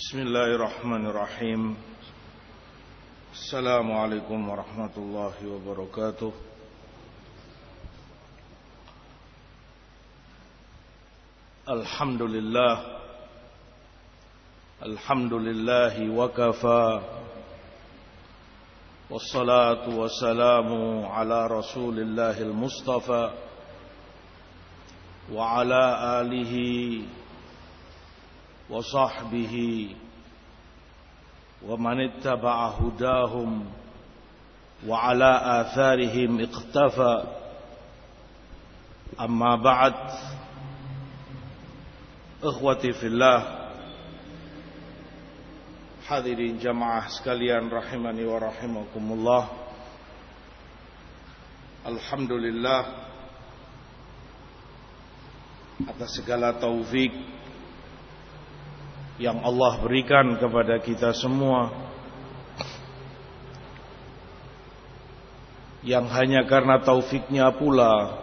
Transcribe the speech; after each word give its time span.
بسم 0.00 0.18
الله 0.18 0.44
الرحمن 0.44 1.06
الرحيم. 1.06 1.76
السلام 3.32 3.92
عليكم 3.92 4.48
ورحمة 4.48 4.90
الله 4.96 5.34
وبركاته. 5.46 6.32
الحمد 11.68 12.22
لله. 12.22 13.00
الحمد 14.82 15.32
لله 15.32 16.10
وكفى. 16.16 17.00
والصلاة 19.10 19.84
والسلام 19.98 20.70
على 21.04 21.46
رسول 21.46 21.98
الله 22.00 22.40
المصطفى. 22.40 23.30
وعلى 25.32 25.84
آله 26.20 26.54
وصحبه 28.70 29.54
ومن 31.66 31.96
اتبع 32.00 32.56
هداهم 32.68 33.50
وعلى 34.86 35.32
آثارهم 35.60 36.40
اقتفى. 36.40 37.16
أما 39.20 39.56
بعد 39.56 39.94
إخوتي 42.42 42.92
في 42.92 43.06
الله 43.06 43.38
حذرين 46.06 46.58
جماعة 46.58 47.08
سكاليان 47.08 47.68
رحمني 47.68 48.24
ورحمكم 48.24 49.04
الله. 49.12 49.44
الحمد 51.86 52.32
لله 52.32 52.82
atas 55.80 56.12
segala 56.12 56.60
taufik 56.60 57.08
yang 59.20 59.44
Allah 59.44 59.76
berikan 59.84 60.40
kepada 60.40 60.80
kita 60.80 61.12
semua 61.12 61.68
yang 65.84 66.08
hanya 66.08 66.48
karena 66.48 66.80
taufiknya 66.80 67.52
pula 67.52 68.16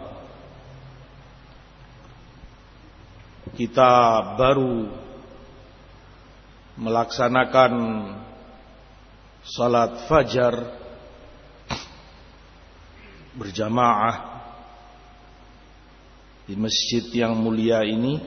kita 3.54 3.94
baru 4.34 4.90
melaksanakan 6.82 7.72
salat 9.46 10.02
fajar 10.10 10.54
berjamaah 13.38 14.42
di 16.50 16.58
masjid 16.58 17.06
yang 17.14 17.38
mulia 17.38 17.86
ini 17.86 18.18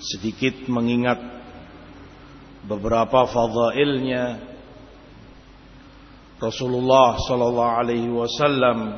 sedikit 0.00 0.64
mengingat 0.66 1.20
beberapa 2.64 3.28
fadailnya. 3.28 4.48
Rasulullah 6.40 7.20
sallallahu 7.20 7.76
alaihi 7.84 8.08
wasallam 8.08 8.96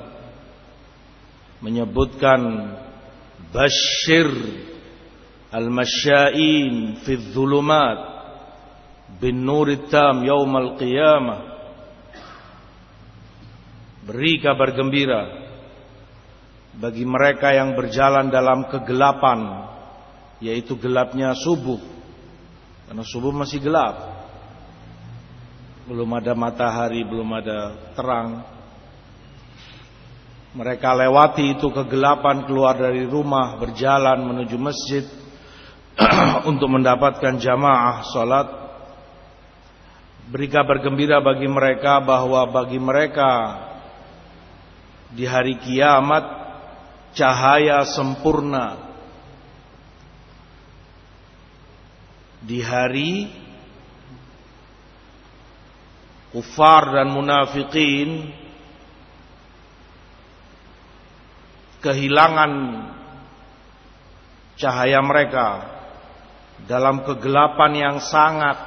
menyebutkan 1.59 2.71
bashir 3.51 4.31
al-masya'in 5.51 7.03
fi 7.03 7.19
dhulumat 7.35 7.99
bin 9.19 9.43
nur 9.43 9.75
tam 9.91 10.23
yaumal 10.23 10.79
qiyamah 10.79 11.53
beri 14.07 14.39
kabar 14.39 14.75
gembira 14.75 15.23
bagi 16.79 17.03
mereka 17.07 17.55
yang 17.55 17.75
berjalan 17.75 18.31
dalam 18.31 18.71
kegelapan 18.71 19.72
yaitu 20.43 20.75
gelapnya 20.75 21.33
subuh. 21.39 21.79
Karena 22.91 23.07
subuh 23.07 23.31
masih 23.31 23.63
gelap. 23.63 23.95
Belum 25.87 26.11
ada 26.19 26.35
matahari 26.35 27.07
belum 27.07 27.31
ada 27.39 27.79
terang. 27.95 28.43
Mereka 30.53 30.93
lewati 30.93 31.57
itu 31.57 31.73
kegelapan 31.73 32.45
keluar 32.45 32.77
dari 32.77 33.09
rumah 33.09 33.57
berjalan 33.57 34.21
menuju 34.21 34.57
masjid 34.61 35.07
untuk 36.51 36.69
mendapatkan 36.69 37.41
jamaah 37.41 38.05
salat 38.13 38.49
beri 40.29 40.53
kabar 40.53 40.85
gembira 40.85 41.25
bagi 41.25 41.49
mereka 41.49 42.05
bahwa 42.05 42.45
bagi 42.53 42.77
mereka 42.77 43.33
di 45.13 45.25
hari 45.25 45.57
kiamat 45.61 46.25
cahaya 47.17 47.85
sempurna 47.89 48.92
di 52.43 52.59
hari 52.59 53.31
kufar 56.35 56.97
dan 56.97 57.13
munafikin 57.13 58.33
kehilangan 61.85 62.53
cahaya 64.57 64.99
mereka 65.03 65.49
dalam 66.67 67.03
kegelapan 67.07 67.73
yang 67.75 67.97
sangat 67.99 68.59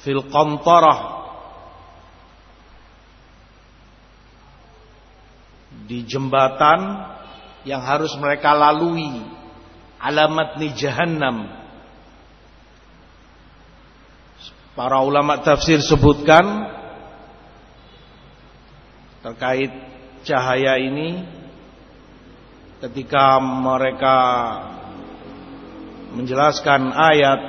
fil 0.00 0.24
di 5.90 6.06
jembatan 6.06 6.80
yang 7.66 7.82
harus 7.82 8.14
mereka 8.16 8.54
lalui 8.54 9.39
alamat 10.00 10.56
ni 10.56 10.72
jahannam. 10.72 11.60
Para 14.72 15.04
ulama 15.04 15.44
tafsir 15.44 15.84
sebutkan 15.84 16.72
terkait 19.20 19.68
cahaya 20.24 20.80
ini 20.80 21.20
ketika 22.80 23.36
mereka 23.36 24.16
menjelaskan 26.16 26.96
ayat 26.96 27.40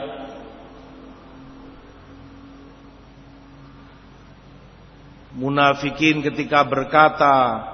munafikin 5.31 6.19
ketika 6.19 6.67
berkata 6.67 7.70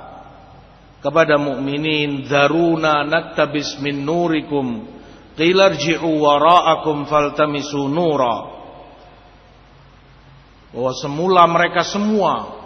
kepada 1.02 1.38
mukminin 1.38 2.26
daruna 2.26 3.06
naktabis 3.06 3.78
min 3.78 4.02
nurikum 4.02 4.86
qila 5.38 5.74
irji'u 5.74 6.10
wara'akum 6.18 7.06
faltamisu 7.06 7.86
nura 7.86 8.58
bahwa 10.74 10.92
semula 10.98 11.46
mereka 11.46 11.86
semua 11.86 12.58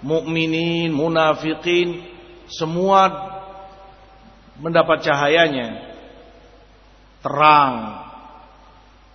mukminin 0.00 0.94
munafikin 0.94 2.06
semua 2.46 3.10
mendapat 4.62 5.02
cahayanya 5.02 5.98
terang 7.24 7.74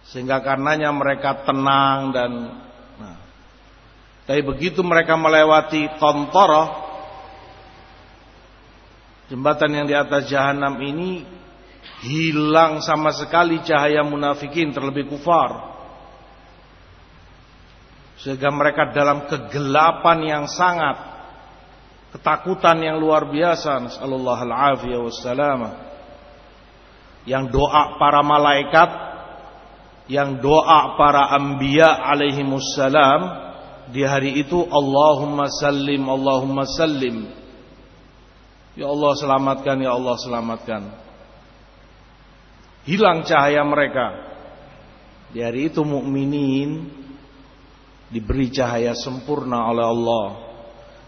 sehingga 0.10 0.42
karenanya 0.42 0.90
mereka 0.92 1.46
tenang 1.46 2.12
dan 2.12 2.32
nah. 2.98 3.18
tapi 4.26 4.42
begitu 4.44 4.82
mereka 4.82 5.16
melewati 5.16 5.88
kontoroh 6.02 6.89
jembatan 9.30 9.72
yang 9.72 9.86
di 9.86 9.96
atas 9.96 10.26
jahanam 10.28 10.82
ini 10.82 11.24
hilang 12.02 12.82
sama 12.82 13.14
sekali 13.14 13.62
cahaya 13.64 14.02
munafikin 14.04 14.74
terlebih 14.74 15.08
kufar. 15.08 15.70
Sehingga 18.20 18.52
mereka 18.52 18.92
dalam 18.92 19.32
kegelapan 19.32 20.18
yang 20.28 20.46
sangat 20.52 21.00
ketakutan 22.12 22.84
yang 22.84 23.00
luar 23.00 23.32
biasa. 23.32 23.80
Nasallallahu 23.80 24.44
alaihi 24.44 25.00
wasallam 25.00 25.88
yang 27.24 27.48
doa 27.48 27.96
para 27.96 28.20
malaikat, 28.26 28.92
yang 30.12 30.42
doa 30.44 31.00
para 31.00 31.32
anbiya 31.38 31.88
alaihi 32.10 32.44
wassalam 32.44 33.22
di 33.94 34.02
hari 34.04 34.42
itu 34.42 34.68
Allahumma 34.68 35.48
sallim, 35.48 36.04
Allahumma 36.10 36.66
sallim. 36.66 37.39
Ya 38.80 38.88
Allah 38.88 39.12
selamatkan, 39.20 39.76
ya 39.84 39.92
Allah 39.92 40.16
selamatkan. 40.16 40.82
Hilang 42.88 43.28
cahaya 43.28 43.60
mereka. 43.68 44.08
Di 45.36 45.44
hari 45.44 45.68
itu 45.68 45.84
mukminin 45.84 46.88
diberi 48.08 48.48
cahaya 48.48 48.96
sempurna 48.96 49.68
oleh 49.68 49.84
Allah. 49.84 50.28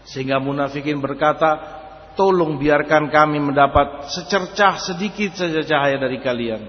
Sehingga 0.04 0.36
munafikin 0.36 1.00
berkata, 1.00 1.80
Tolong 2.12 2.60
biarkan 2.60 3.08
kami 3.08 3.40
mendapat 3.40 4.12
secercah 4.12 4.76
sedikit 4.76 5.32
saja 5.32 5.64
cahaya 5.64 5.96
dari 5.96 6.20
kalian. 6.20 6.68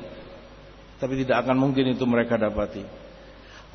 Tapi 1.03 1.19
tidak 1.19 1.43
akan 1.43 1.59
mungkin 1.59 1.91
itu 1.91 2.07
mereka 2.07 2.39
dapati. 2.39 2.79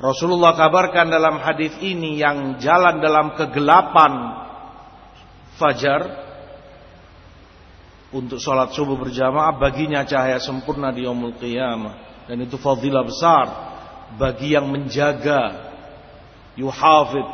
Rasulullah 0.01 0.57
kabarkan 0.57 1.13
dalam 1.13 1.37
hadis 1.37 1.77
ini 1.77 2.17
yang 2.17 2.57
jalan 2.57 2.97
dalam 2.97 3.37
kegelapan 3.37 4.33
fajar 5.61 6.28
untuk 8.09 8.41
sholat 8.41 8.73
subuh 8.73 8.97
berjamaah 8.97 9.53
baginya 9.57 10.01
cahaya 10.01 10.41
sempurna 10.41 10.89
di 10.89 11.05
yaumul 11.05 11.37
qiyamah 11.37 12.25
dan 12.25 12.41
itu 12.41 12.57
fadilah 12.57 13.05
besar 13.05 13.45
bagi 14.17 14.57
yang 14.57 14.65
menjaga 14.65 15.73
yuhafid 16.57 17.27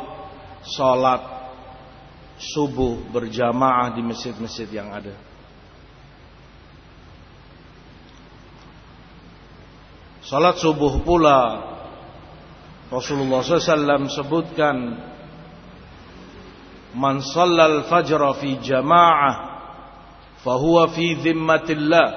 sholat 0.68 1.36
subuh 2.36 3.00
berjamaah 3.12 3.96
di 3.96 4.04
masjid-masjid 4.04 4.68
yang 4.68 4.92
ada. 4.92 5.16
Salat 10.26 10.58
subuh 10.58 11.06
pula 11.06 11.38
Rasulullah 12.90 13.46
SAW 13.46 14.10
sebutkan 14.10 14.76
Man 16.96 17.22
sallal 17.22 17.86
fajra 17.86 18.34
fi 18.40 18.58
jama'ah 18.58 19.45
fahuwa 20.44 20.92
fi 20.92 21.16
dhimmatillah 21.20 22.08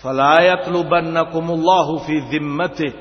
fala 0.00 0.40
yatlubannakumullahu 0.46 2.06
fi 2.06 2.14
dhimmatih 2.28 2.92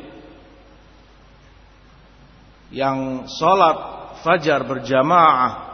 yang 2.73 3.29
salat 3.29 3.77
fajar 4.25 4.65
berjamaah 4.67 5.67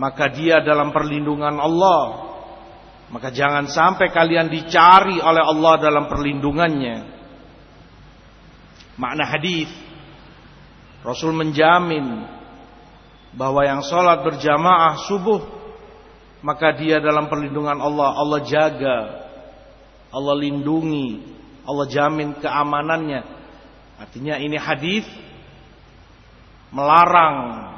maka 0.00 0.32
dia 0.32 0.64
dalam 0.64 0.96
perlindungan 0.96 1.60
Allah. 1.60 2.32
Maka 3.10 3.34
jangan 3.34 3.66
sampai 3.66 4.08
kalian 4.14 4.48
dicari 4.48 5.18
oleh 5.18 5.42
Allah 5.44 5.74
dalam 5.82 6.06
perlindungannya. 6.06 6.96
Makna 8.96 9.24
hadis 9.26 9.68
Rasul 11.02 11.32
menjamin 11.32 12.22
bahwa 13.34 13.64
yang 13.64 13.80
sholat 13.82 14.20
berjamaah 14.20 15.08
subuh 15.08 15.40
maka 16.40 16.72
dia 16.76 17.00
dalam 17.00 17.28
perlindungan 17.28 17.80
Allah. 17.80 18.14
Allah 18.16 18.40
jaga, 18.44 18.98
Allah 20.10 20.34
lindungi, 20.36 21.22
Allah 21.64 21.86
jamin 21.88 22.34
keamanannya. 22.40 23.22
Artinya 24.00 24.40
ini 24.40 24.56
hadis 24.56 25.04
melarang 26.72 27.68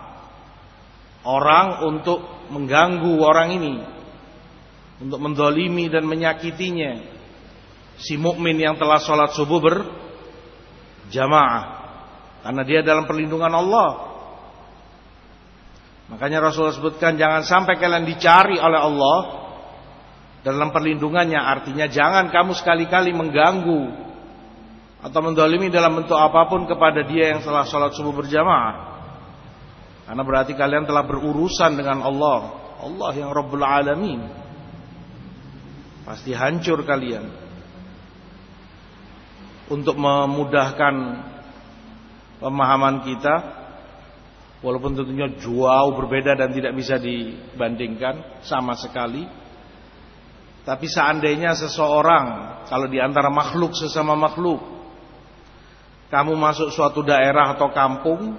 orang 1.26 1.82
untuk 1.90 2.22
mengganggu 2.54 3.18
orang 3.18 3.58
ini, 3.58 3.82
untuk 5.02 5.18
mendolimi 5.18 5.90
dan 5.90 6.06
menyakitinya. 6.06 7.10
Si 8.02 8.18
mukmin 8.18 8.58
yang 8.58 8.74
telah 8.80 8.98
sholat 8.98 9.30
subuh 9.36 9.62
berjamaah, 9.62 11.62
karena 12.42 12.62
dia 12.66 12.82
dalam 12.82 13.06
perlindungan 13.06 13.52
Allah. 13.52 14.11
Makanya 16.12 16.44
Rasulullah 16.44 16.76
sebutkan 16.76 17.16
jangan 17.16 17.40
sampai 17.40 17.80
kalian 17.80 18.04
dicari 18.04 18.60
oleh 18.60 18.76
Allah 18.76 19.18
dalam 20.44 20.68
perlindungannya. 20.68 21.40
Artinya 21.40 21.88
jangan 21.88 22.28
kamu 22.28 22.52
sekali-kali 22.52 23.16
mengganggu 23.16 24.12
atau 25.02 25.20
mendolimi 25.24 25.72
dalam 25.72 25.96
bentuk 25.96 26.14
apa 26.14 26.46
pun 26.52 26.68
kepada 26.68 27.00
dia 27.08 27.32
yang 27.32 27.40
telah 27.40 27.64
sholat 27.64 27.96
subuh 27.96 28.12
berjamaah. 28.12 28.92
Karena 30.04 30.22
berarti 30.22 30.52
kalian 30.52 30.84
telah 30.84 31.00
berurusan 31.08 31.80
dengan 31.80 32.04
Allah. 32.04 32.60
Allah 32.84 33.12
yang 33.16 33.32
Rabbul 33.32 33.64
Alamin. 33.64 34.20
Pasti 36.04 36.36
hancur 36.36 36.84
kalian. 36.84 37.24
Untuk 39.72 39.96
memudahkan 39.96 40.94
pemahaman 42.42 43.00
kita, 43.08 43.61
walaupun 44.62 44.94
tentunya 44.94 45.28
jauh 45.42 45.92
berbeda 45.98 46.38
dan 46.38 46.54
tidak 46.54 46.72
bisa 46.78 46.96
dibandingkan 46.96 48.42
sama 48.46 48.78
sekali. 48.78 49.26
Tapi 50.62 50.86
seandainya 50.86 51.58
seseorang 51.58 52.26
kalau 52.70 52.86
di 52.86 53.02
antara 53.02 53.28
makhluk 53.28 53.74
sesama 53.74 54.14
makhluk 54.14 54.62
kamu 56.06 56.38
masuk 56.38 56.70
suatu 56.70 57.02
daerah 57.02 57.58
atau 57.58 57.74
kampung 57.74 58.38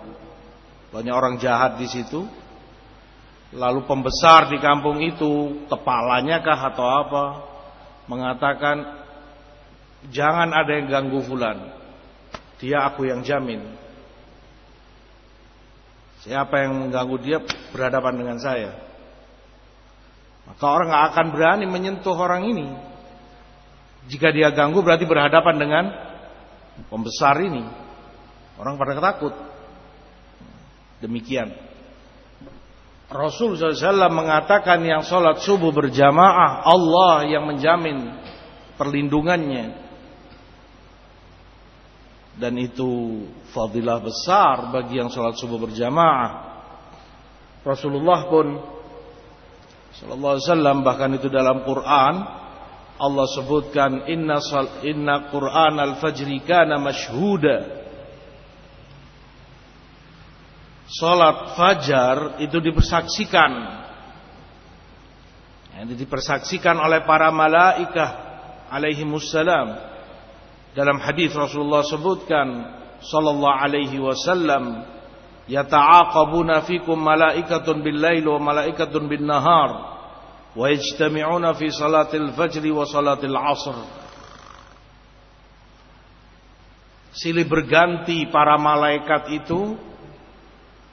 banyak 0.93 1.11
orang 1.11 1.35
jahat 1.41 1.75
di 1.75 1.89
situ 1.89 2.23
lalu 3.51 3.83
pembesar 3.89 4.47
di 4.53 4.61
kampung 4.61 5.01
itu 5.01 5.65
kepalanya 5.65 6.39
kah 6.45 6.69
atau 6.69 6.85
apa 6.85 7.23
mengatakan 8.07 8.77
jangan 10.13 10.53
ada 10.53 10.71
yang 10.71 10.87
ganggu 10.87 11.19
fulan 11.25 11.73
dia 12.61 12.85
aku 12.85 13.09
yang 13.09 13.25
jamin 13.25 13.61
Siapa 16.23 16.55
yang 16.63 16.87
mengganggu 16.87 17.15
dia 17.19 17.37
berhadapan 17.75 18.13
dengan 18.15 18.37
saya. 18.39 18.71
Maka 20.47 20.63
orang 20.63 20.87
nggak 20.87 21.05
akan 21.11 21.25
berani 21.35 21.65
menyentuh 21.67 22.15
orang 22.15 22.47
ini. 22.47 22.67
Jika 24.07 24.31
dia 24.31 24.51
ganggu 24.55 24.79
berarti 24.79 25.03
berhadapan 25.03 25.55
dengan 25.59 25.83
pembesar 26.87 27.43
ini. 27.43 27.63
Orang 28.55 28.79
pada 28.79 29.03
takut. 29.03 29.35
Demikian. 31.03 31.51
Rasul 33.11 33.59
SAW 33.59 34.07
mengatakan 34.09 34.79
yang 34.79 35.03
sholat 35.03 35.43
subuh 35.43 35.75
berjamaah 35.75 36.63
Allah 36.63 37.27
yang 37.27 37.43
menjamin 37.45 38.15
perlindungannya 38.79 39.82
dan 42.37 42.57
itu 42.57 43.23
fadilah 43.53 44.01
besar 44.01 44.73
bagi 44.73 44.97
yang 44.97 45.13
sholat 45.13 45.37
subuh 45.37 45.61
berjamaah. 45.61 46.53
Rasulullah 47.63 48.27
pun 48.27 48.47
Sallallahu 49.93 50.33
Alaihi 50.35 50.47
Wasallam 50.49 50.77
bahkan 50.81 51.11
itu 51.13 51.29
dalam 51.29 51.61
Quran 51.61 52.13
Allah 52.97 53.25
sebutkan 53.29 54.09
inna 54.09 54.41
sal, 54.41 54.81
inna 54.85 55.29
Quran 55.29 55.77
al 55.77 55.93
fajri 56.01 56.41
kana 56.45 56.81
mashhuda. 56.81 57.85
Salat 60.93 61.57
fajar 61.57 62.17
itu 62.41 62.57
dipersaksikan. 62.61 63.51
Yang 65.73 66.05
dipersaksikan 66.05 66.77
oleh 66.77 67.01
para 67.01 67.33
malaikat 67.33 68.13
alaihi 68.69 69.01
wassalam 69.09 69.92
dalam 70.73 70.97
hadis 70.97 71.29
Rasulullah 71.37 71.85
sebutkan 71.85 72.47
sallallahu 73.01 73.59
alaihi 73.61 74.01
wasallam 74.01 74.85
yata'aqabuna 75.45 76.65
fikum 76.65 76.97
malaikatun 76.97 77.85
bil 77.85 77.99
lail 78.01 78.25
wa 78.25 78.53
malaikatun 78.53 79.05
bin 79.05 79.29
nahar 79.29 79.71
wa 80.53 80.65
yajtami'una 80.69 81.53
fi 81.57 81.69
salatil 81.69 82.33
fajri 82.33 82.73
wa 82.73 82.85
salatil 82.89 83.37
asr. 83.37 83.77
Silih 87.13 87.45
berganti 87.45 88.25
para 88.33 88.57
malaikat 88.57 89.29
itu 89.37 89.77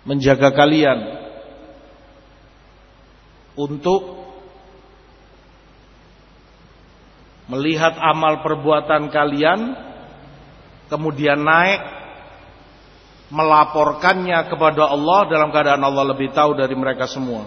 menjaga 0.05 0.53
kalian 0.53 1.01
untuk 3.57 4.21
melihat 7.51 7.99
amal 7.99 8.47
perbuatan 8.47 9.11
kalian 9.11 9.75
kemudian 10.87 11.43
naik 11.43 11.83
melaporkannya 13.31 14.51
kepada 14.51 14.91
Allah 14.91 15.21
dalam 15.31 15.55
keadaan 15.55 15.83
Allah 15.83 16.15
lebih 16.15 16.35
tahu 16.35 16.59
dari 16.59 16.75
mereka 16.75 17.07
semua. 17.07 17.47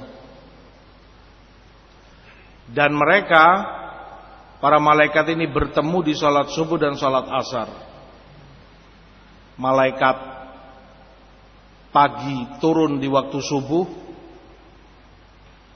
Dan 2.71 2.95
mereka 2.95 3.67
para 4.63 4.79
malaikat 4.79 5.35
ini 5.35 5.51
bertemu 5.51 5.97
di 6.07 6.13
sholat 6.15 6.55
subuh 6.55 6.79
dan 6.79 6.95
sholat 6.95 7.27
asar. 7.27 7.67
Malaikat 9.59 10.17
pagi 11.91 12.57
turun 12.63 12.97
di 12.97 13.05
waktu 13.11 13.37
subuh 13.43 13.85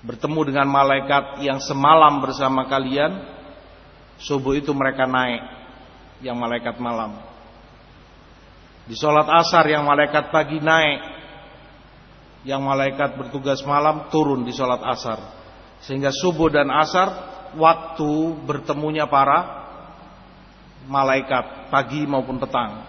bertemu 0.02 0.40
dengan 0.50 0.72
malaikat 0.72 1.44
yang 1.44 1.60
semalam 1.60 2.24
bersama 2.24 2.66
kalian 2.66 3.37
Subuh 4.18 4.58
itu 4.58 4.74
mereka 4.74 5.06
naik 5.06 5.42
Yang 6.26 6.38
malaikat 6.38 6.76
malam. 6.82 7.22
Di 8.90 8.96
sholat 8.98 9.30
asar 9.30 9.68
yang 9.70 9.86
malaikat 9.86 10.34
pagi 10.34 10.58
naik 10.58 11.02
Yang 12.42 12.62
malaikat 12.66 13.10
bertugas 13.20 13.62
malam 13.62 14.10
turun 14.10 14.42
di 14.42 14.54
sholat 14.54 14.82
asar. 14.82 15.20
Sehingga 15.86 16.10
subuh 16.10 16.50
dan 16.50 16.74
asar 16.74 17.10
Waktu 17.54 18.12
bertemunya 18.46 19.06
para 19.06 19.70
Malaikat 20.88 21.70
Pagi 21.70 22.08
maupun 22.08 22.40
petang. 22.40 22.88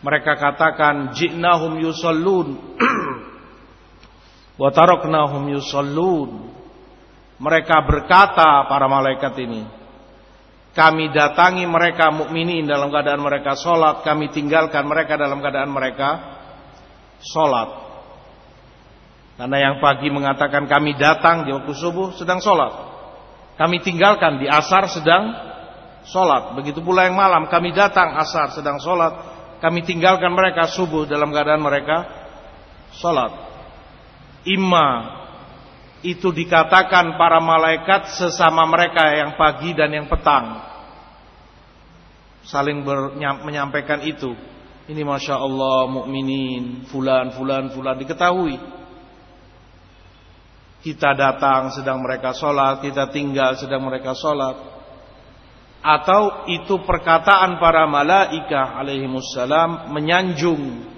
Mereka 0.00 0.32
katakan 0.38 1.12
Ji'nahum 1.12 1.76
yusallun. 1.82 2.56
Wataroknahum 4.60 5.50
yusallun. 5.50 6.30
Mereka 7.42 7.74
berkata 7.84 8.64
para 8.70 8.86
malaikat 8.86 9.34
ini 9.44 9.79
kami 10.70 11.10
datangi 11.10 11.66
mereka 11.66 12.14
mukminin 12.14 12.62
dalam 12.62 12.94
keadaan 12.94 13.18
mereka 13.18 13.58
sholat. 13.58 14.06
Kami 14.06 14.30
tinggalkan 14.30 14.86
mereka 14.86 15.18
dalam 15.18 15.42
keadaan 15.42 15.70
mereka 15.70 16.08
sholat. 17.18 17.90
Karena 19.34 19.56
yang 19.58 19.76
pagi 19.82 20.12
mengatakan 20.12 20.70
kami 20.70 20.94
datang 20.94 21.48
di 21.48 21.50
waktu 21.50 21.74
subuh 21.74 22.14
sedang 22.14 22.38
sholat. 22.38 22.70
Kami 23.58 23.82
tinggalkan 23.82 24.38
di 24.38 24.46
asar 24.46 24.86
sedang 24.86 25.34
sholat. 26.06 26.54
Begitu 26.54 26.78
pula 26.86 27.10
yang 27.10 27.18
malam 27.18 27.50
kami 27.50 27.74
datang 27.74 28.14
asar 28.14 28.54
sedang 28.54 28.78
sholat. 28.78 29.26
Kami 29.58 29.82
tinggalkan 29.82 30.30
mereka 30.32 30.70
subuh 30.70 31.02
dalam 31.04 31.34
keadaan 31.34 31.60
mereka 31.60 32.06
sholat. 32.94 33.32
Imma 34.46 35.19
itu 36.00 36.32
dikatakan 36.32 37.20
para 37.20 37.44
malaikat 37.44 38.16
sesama 38.16 38.64
mereka 38.64 39.04
yang 39.12 39.36
pagi 39.36 39.76
dan 39.76 39.92
yang 39.92 40.08
petang. 40.08 40.64
Saling 42.48 42.80
menyampaikan 43.44 44.00
itu. 44.00 44.32
Ini 44.88 45.06
masya 45.06 45.36
Allah 45.36 45.86
mukminin 45.86 46.88
fulan 46.88 47.36
fulan 47.36 47.70
fulan 47.70 48.00
diketahui. 48.00 48.56
Kita 50.80 51.12
datang 51.12 51.76
sedang 51.76 52.00
mereka 52.00 52.32
sholat, 52.32 52.80
kita 52.80 53.12
tinggal 53.12 53.60
sedang 53.60 53.84
mereka 53.84 54.16
sholat. 54.16 54.56
Atau 55.84 56.48
itu 56.48 56.80
perkataan 56.80 57.60
para 57.60 57.84
malaika 57.84 58.80
alaihimussalam 58.80 59.92
menyanjung 59.92 60.88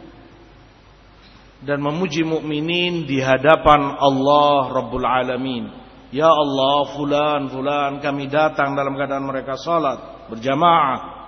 dan 1.63 1.79
memuji 1.79 2.27
mukminin 2.27 3.07
di 3.07 3.23
hadapan 3.23 3.95
Allah 3.95 4.83
Rabbul 4.83 5.07
Alamin. 5.07 5.65
Ya 6.13 6.29
Allah, 6.29 6.93
fulan, 6.93 7.49
fulan, 7.49 7.93
kami 8.05 8.29
datang 8.29 8.77
dalam 8.77 8.99
keadaan 8.99 9.25
mereka 9.25 9.57
sholat 9.57 10.29
berjamaah. 10.29 11.25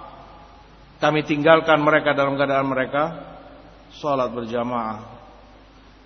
Kami 1.01 1.25
tinggalkan 1.25 1.81
mereka 1.81 2.13
dalam 2.13 2.37
keadaan 2.37 2.69
mereka 2.69 3.03
sholat 3.97 4.29
berjamaah. 4.35 5.15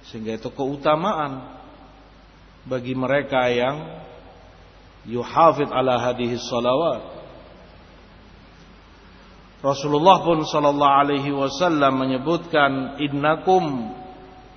Sehingga 0.06 0.38
itu 0.38 0.52
keutamaan 0.54 1.58
bagi 2.68 2.94
mereka 2.94 3.50
yang 3.50 4.06
yuhafid 5.08 5.72
ala 5.72 5.98
hadihis 5.98 6.44
salawat. 6.46 7.18
Rasulullah 9.58 10.22
pun 10.22 10.46
sallallahu 10.46 10.98
alaihi 11.02 11.34
wasallam 11.34 11.98
menyebutkan 11.98 13.02
innakum 13.02 13.90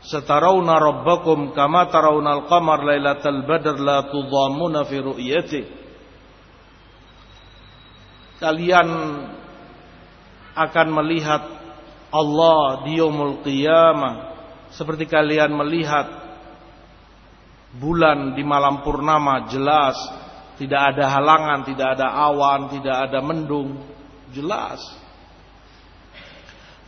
satarawna 0.05 0.81
rabbakum 0.81 1.53
kama 1.53 1.89
tarawna 1.93 2.41
al-qamar 2.41 2.81
lailatal 2.85 3.45
badr 3.45 3.75
la 3.77 4.09
tudhammuna 4.09 4.85
fi 4.85 4.97
ru'yati. 4.97 5.61
Kalian 8.41 8.89
akan 10.57 10.87
melihat 10.89 11.43
Allah 12.11 12.83
di 12.83 12.97
yaumul 12.97 13.45
qiyamah 13.45 14.13
seperti 14.73 15.05
kalian 15.05 15.53
melihat 15.53 16.09
bulan 17.77 18.35
di 18.35 18.43
malam 18.43 18.83
purnama 18.83 19.47
jelas 19.47 19.95
tidak 20.61 20.93
ada 20.93 21.09
halangan, 21.09 21.65
tidak 21.65 21.97
ada 21.97 22.07
awan, 22.29 22.69
tidak 22.69 23.09
ada 23.09 23.19
mendung, 23.25 23.81
jelas. 24.29 24.77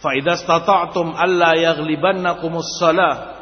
Fa 0.03 0.11
idza 0.11 0.35
stata'tum 0.35 1.15
alla 1.15 1.55
yaghlibannakumus 1.55 2.75
salah 2.75 3.39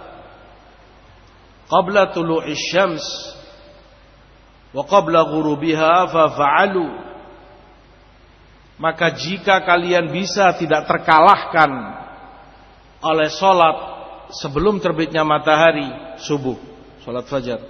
qabla 1.66 2.14
tulu'isy 2.14 2.70
syams 2.70 3.02
wa 4.70 4.86
qabla 4.86 5.26
ghurubiha 5.26 6.06
fa 6.14 6.24
fa'alu. 6.38 6.90
Maka 8.78 9.14
jika 9.18 9.66
kalian 9.66 10.14
bisa 10.14 10.54
tidak 10.58 10.86
terkalahkan 10.86 11.70
oleh 13.02 13.30
salat 13.30 13.78
sebelum 14.34 14.82
terbitnya 14.82 15.22
matahari 15.22 16.18
subuh 16.22 16.58
Sholat 17.02 17.26
fajar 17.28 17.62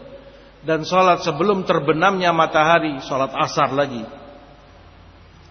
Dan 0.62 0.84
sholat 0.86 1.24
sebelum 1.26 1.64
terbenamnya 1.66 2.30
matahari 2.36 3.00
Sholat 3.04 3.32
asar 3.34 3.74
lagi 3.74 4.04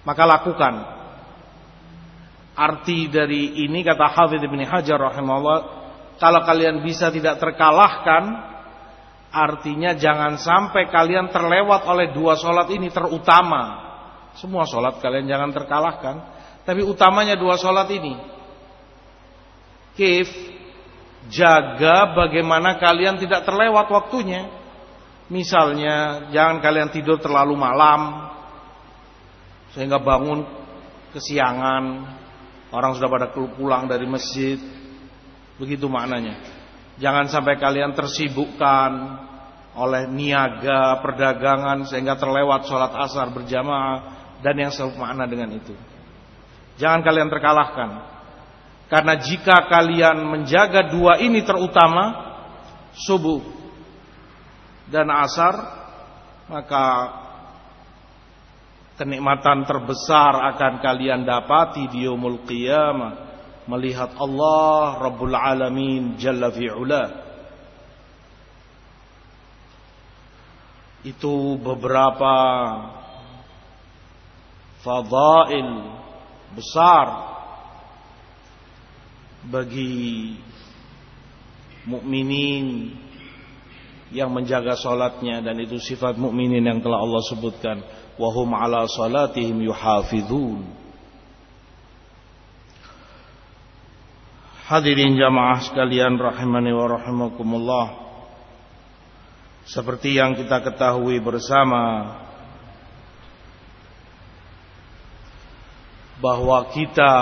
Maka 0.04 0.22
lakukan 0.24 0.99
Arti 2.56 3.06
dari 3.08 3.64
ini 3.64 3.80
kata 3.80 4.06
Hafidh 4.10 4.44
bin 4.50 4.62
Hajar 4.66 4.98
rahimahullah 4.98 5.58
Kalau 6.18 6.40
kalian 6.44 6.82
bisa 6.82 7.08
tidak 7.08 7.38
terkalahkan 7.38 8.50
Artinya 9.30 9.94
jangan 9.94 10.36
sampai 10.36 10.90
kalian 10.90 11.30
terlewat 11.30 11.86
oleh 11.86 12.10
dua 12.10 12.34
sholat 12.34 12.66
ini 12.74 12.90
terutama 12.90 13.62
Semua 14.34 14.66
sholat 14.66 14.98
kalian 14.98 15.30
jangan 15.30 15.50
terkalahkan 15.54 16.16
Tapi 16.66 16.82
utamanya 16.82 17.38
dua 17.38 17.54
sholat 17.54 17.86
ini 17.94 18.14
Kif 19.94 20.28
Jaga 21.28 22.16
bagaimana 22.16 22.80
kalian 22.80 23.20
tidak 23.20 23.44
terlewat 23.44 23.92
waktunya. 23.92 24.48
Misalnya, 25.28 26.26
jangan 26.32 26.64
kalian 26.64 26.90
tidur 26.90 27.20
terlalu 27.20 27.54
malam 27.54 28.32
sehingga 29.76 30.00
bangun 30.00 30.42
kesiangan. 31.12 31.84
Orang 32.70 32.94
sudah 32.94 33.10
pada 33.10 33.26
pulang 33.34 33.90
dari 33.90 34.06
masjid. 34.06 34.58
Begitu 35.58 35.90
maknanya. 35.90 36.38
Jangan 37.02 37.26
sampai 37.26 37.58
kalian 37.58 37.92
tersibukkan 37.96 38.90
oleh 39.74 40.10
niaga 40.10 40.98
perdagangan 40.98 41.86
sehingga 41.86 42.18
terlewat 42.18 42.66
sholat 42.66 42.90
asar 42.94 43.30
berjamaah 43.30 43.98
dan 44.42 44.54
yang 44.58 44.72
semakna 44.74 45.24
dengan 45.30 45.54
itu. 45.54 45.72
Jangan 46.80 47.04
kalian 47.04 47.28
terkalahkan 47.28 47.90
karena 48.90 49.14
jika 49.22 49.70
kalian 49.70 50.26
menjaga 50.26 50.90
dua 50.90 51.22
ini 51.22 51.46
terutama 51.46 52.34
subuh 53.06 53.38
dan 54.90 55.06
asar 55.14 55.54
maka 56.50 56.84
kenikmatan 59.00 59.64
terbesar 59.64 60.36
akan 60.52 60.84
kalian 60.84 61.24
dapati 61.24 61.88
di 61.88 62.04
yaumul 62.04 62.44
qiyamah. 62.44 63.32
Melihat 63.64 64.12
Allah 64.20 65.00
Rabbul 65.00 65.32
Alamin 65.32 66.20
Jalla 66.20 66.52
fi'ula 66.52 67.04
itu 71.00 71.56
beberapa 71.56 72.34
fadail 74.84 75.70
besar 76.52 77.06
bagi 79.48 80.36
mukminin 81.88 82.92
yang 84.10 84.28
menjaga 84.34 84.76
salatnya 84.76 85.40
dan 85.40 85.56
itu 85.62 85.78
sifat 85.78 86.18
mukminin 86.18 86.66
yang 86.66 86.82
telah 86.82 87.00
Allah 87.00 87.22
sebutkan 87.30 87.80
wahum 88.20 88.52
ala 88.52 88.84
salatihim 88.84 89.64
yuhafizun. 89.64 90.68
Hadirin 94.68 95.16
jamaah 95.16 95.64
sekalian 95.64 96.20
rahimani 96.20 96.70
wa 96.76 96.86
rahimakumullah. 97.00 97.86
Seperti 99.64 100.20
yang 100.20 100.36
kita 100.36 100.60
ketahui 100.60 101.16
bersama 101.18 102.14
bahwa 106.20 106.68
kita 106.70 107.12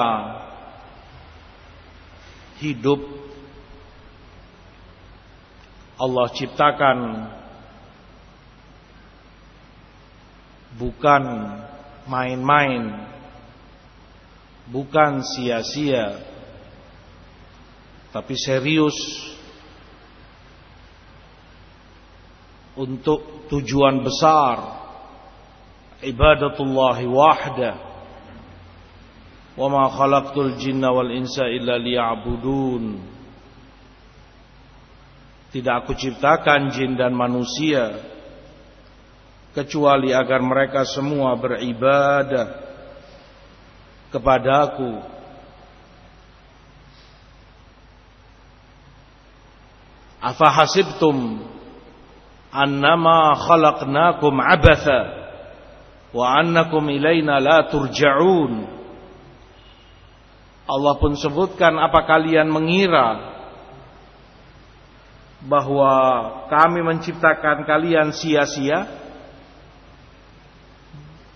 hidup 2.59 3.00
Allah 5.99 6.26
ciptakan 6.35 6.99
bukan 10.79 11.23
main-main, 12.07 13.05
bukan 14.71 15.21
sia-sia, 15.27 16.23
tapi 18.15 18.35
serius. 18.39 18.97
Untuk 22.79 23.51
tujuan 23.51 24.07
besar. 24.07 24.79
Ibadatullahi 25.99 27.11
wahda 27.11 27.73
wa 29.59 29.67
ma 29.67 29.85
khalaqtul 29.91 30.55
jinna 30.63 30.95
wal 30.95 31.11
insa 31.11 31.51
illa 31.51 31.75
liya'budun. 31.75 33.03
Tidak 35.51 35.75
aku 35.75 35.99
ciptakan 35.99 36.71
jin 36.71 36.95
dan 36.95 37.19
manusia 37.19 37.99
kecuali 39.52 40.12
agar 40.12 40.40
mereka 40.45 40.85
semua 40.85 41.37
beribadah 41.37 42.49
kepadaku. 44.12 45.19
Afa 50.19 50.49
hasibtum 50.50 51.47
annama 52.50 53.38
khalaqnakum 53.38 54.35
abatha 54.43 55.00
wa 56.11 56.40
annakum 56.40 56.83
ilaina 56.90 57.38
la 57.38 57.69
turja'un 57.71 58.78
Allah 60.69 60.95
pun 61.00 61.17
sebutkan 61.17 61.81
apa 61.81 62.05
kalian 62.05 62.52
mengira 62.52 63.38
bahwa 65.49 65.93
kami 66.52 66.83
menciptakan 66.83 67.64
kalian 67.64 68.12
sia-sia 68.12 68.85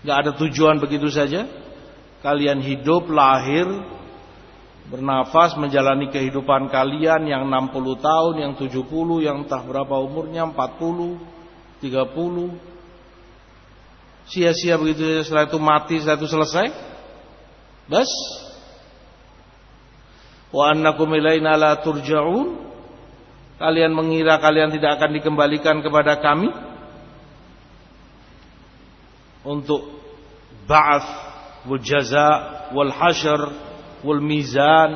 Gak 0.03 0.17
ada 0.27 0.31
tujuan 0.35 0.83
begitu 0.83 1.07
saja. 1.07 1.47
Kalian 2.19 2.59
hidup, 2.59 3.07
lahir, 3.07 3.67
bernafas, 4.91 5.55
menjalani 5.55 6.11
kehidupan 6.11 6.67
kalian 6.71 7.27
yang 7.27 7.47
60 7.47 7.99
tahun, 7.99 8.33
yang 8.39 8.53
70, 8.59 8.83
yang 9.23 9.47
entah 9.47 9.63
berapa 9.63 9.95
umurnya, 10.03 10.47
40, 10.51 11.19
30. 11.83 12.51
Sia-sia 14.23 14.79
begitu 14.79 15.03
saja 15.03 15.21
setelah 15.27 15.45
itu 15.51 15.59
mati, 15.59 15.95
setelah 15.99 16.19
itu 16.19 16.29
selesai. 16.31 16.67
Bas. 17.91 18.11
Wa 20.51 20.71
annakum 20.71 21.11
ilaina 21.11 21.59
la 21.59 21.79
turja'un. 21.83 22.71
Kalian 23.59 23.91
mengira 23.95 24.39
kalian 24.39 24.71
tidak 24.75 24.99
akan 24.99 25.11
dikembalikan 25.15 25.79
kepada 25.79 26.19
kami 26.19 26.51
untuk 29.43 29.83
ba'ats 30.67 31.07
wal 31.67 31.79
jaza 31.83 32.29
wal 32.71 32.91
hasyr 32.91 33.41
wal 34.03 34.23
mizan 34.23 34.91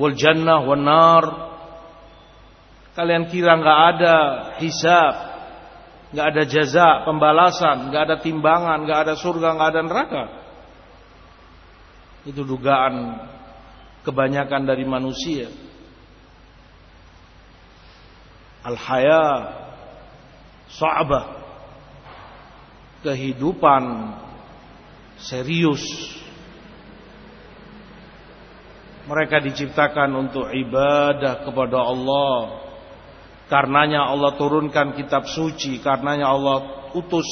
wal 0.00 0.12
jannah 0.16 0.64
wal 0.64 0.80
nar. 0.80 1.24
Kalian 2.96 3.28
kira 3.28 3.60
nggak 3.60 3.80
ada 3.96 4.16
hisab 4.60 5.14
nggak 6.06 6.26
ada 6.32 6.42
jaza 6.48 6.88
pembalasan 7.04 7.92
nggak 7.92 8.02
ada 8.08 8.16
timbangan 8.24 8.78
nggak 8.88 9.00
ada 9.04 9.14
surga 9.20 9.48
nggak 9.52 9.70
ada 9.76 9.82
neraka. 9.84 10.24
Itu 12.24 12.42
dugaan 12.42 13.20
kebanyakan 14.02 14.62
dari 14.64 14.84
manusia. 14.88 15.52
Al 18.66 18.74
haya 18.74 19.24
sa'bah 20.72 21.35
kehidupan 23.04 23.82
serius. 25.20 25.82
Mereka 29.06 29.38
diciptakan 29.38 30.10
untuk 30.18 30.50
ibadah 30.50 31.46
kepada 31.46 31.78
Allah. 31.78 32.38
Karenanya 33.46 34.10
Allah 34.10 34.34
turunkan 34.34 34.98
kitab 34.98 35.30
suci, 35.30 35.78
karenanya 35.78 36.26
Allah 36.26 36.90
utus 36.98 37.26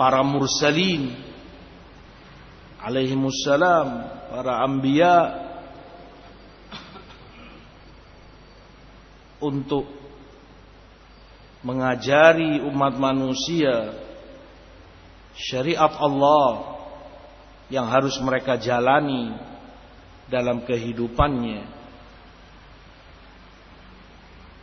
para 0.00 0.24
mursalin 0.24 1.12
alaihi 2.80 3.12
salam, 3.44 4.08
para 4.32 4.64
anbiya 4.64 5.16
untuk 9.44 10.01
mengajari 11.62 12.58
umat 12.66 12.98
manusia 12.98 13.94
syariat 15.34 15.94
Allah 15.98 16.76
yang 17.70 17.88
harus 17.88 18.18
mereka 18.20 18.58
jalani 18.58 19.32
dalam 20.28 20.66
kehidupannya. 20.66 21.64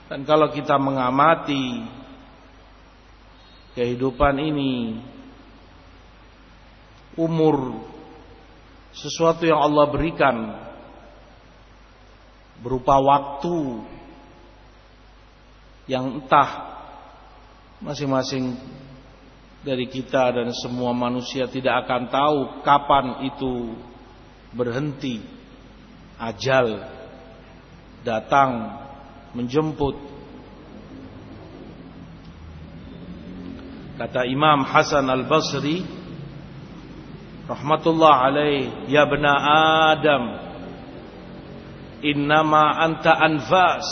Dan 0.10 0.26
kalau 0.26 0.50
kita 0.52 0.76
mengamati 0.78 1.86
kehidupan 3.78 4.36
ini 4.42 4.98
umur 7.14 7.86
sesuatu 8.92 9.46
yang 9.46 9.62
Allah 9.62 9.86
berikan 9.88 10.36
berupa 12.60 12.98
waktu 13.00 13.86
yang 15.86 16.22
entah 16.22 16.79
masing-masing 17.80 18.60
dari 19.64 19.88
kita 19.88 20.32
dan 20.36 20.52
semua 20.56 20.96
manusia 20.96 21.48
tidak 21.48 21.88
akan 21.88 22.08
tahu 22.08 22.38
kapan 22.64 23.28
itu 23.28 23.76
berhenti 24.56 25.20
ajal 26.20 26.84
datang 28.04 28.80
menjemput. 29.36 29.96
Kata 34.00 34.24
Imam 34.24 34.64
Hasan 34.64 35.12
Al-Basri 35.12 35.84
rahmatullah 37.52 38.32
alaih 38.32 38.88
ya 38.88 39.04
bena 39.04 39.34
Adam 39.92 40.24
innama 42.00 42.80
anta 42.80 43.12
anfas 43.12 43.84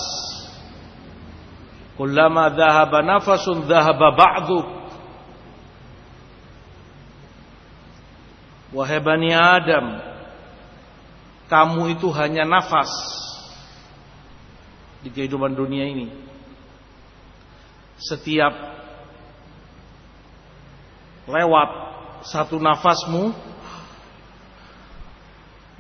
Kullama 1.98 2.54
dhahaba 2.54 3.02
nafasun 3.02 3.66
dhahaba 3.66 4.14
ba'du. 4.14 4.60
Wahai 8.78 9.02
Bani 9.02 9.34
Adam, 9.34 9.98
kamu 11.50 11.98
itu 11.98 12.08
hanya 12.14 12.46
nafas 12.46 12.92
di 15.02 15.10
kehidupan 15.10 15.56
dunia 15.58 15.88
ini. 15.88 16.12
Setiap 17.98 18.54
lewat 21.26 21.70
satu 22.28 22.62
nafasmu 22.62 23.34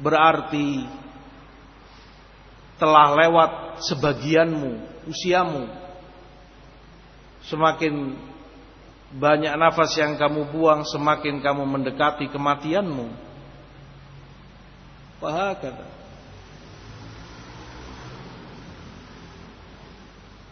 berarti 0.01 0.88
telah 2.77 3.13
lewat 3.13 3.51
sebagianmu, 3.86 4.71
usiamu. 5.10 5.87
Semakin 7.47 8.12
banyak 9.15 9.55
nafas 9.55 9.95
yang 9.95 10.19
kamu 10.19 10.51
buang 10.51 10.83
Semakin 10.83 11.39
kamu 11.39 11.63
mendekati 11.63 12.27
kematianmu. 12.27 13.07
Wahakata 15.23 15.88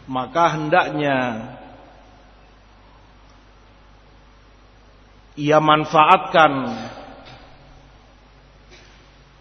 Maka 0.08 0.44
hendaknya 0.56 1.18
Ia 5.36 5.60
manfaatkan 5.60 6.52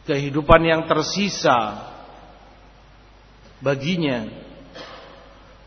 Kehidupan 0.05 0.61
yang 0.67 0.81
tersisa 0.91 1.89
Baginya 3.63 4.27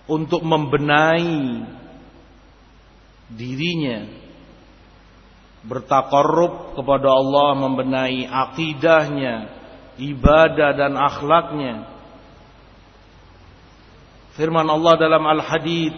Untuk 0.06 0.44
membenahi 0.44 1.77
dirinya 3.31 4.05
bertakarrub 5.63 6.75
kepada 6.75 7.07
Allah 7.07 7.49
membenahi 7.55 8.27
akidahnya 8.27 9.47
ibadah 9.95 10.75
dan 10.75 10.93
akhlaknya 10.99 11.87
firman 14.35 14.67
Allah 14.67 14.93
dalam 14.99 15.23
al-hadid 15.23 15.95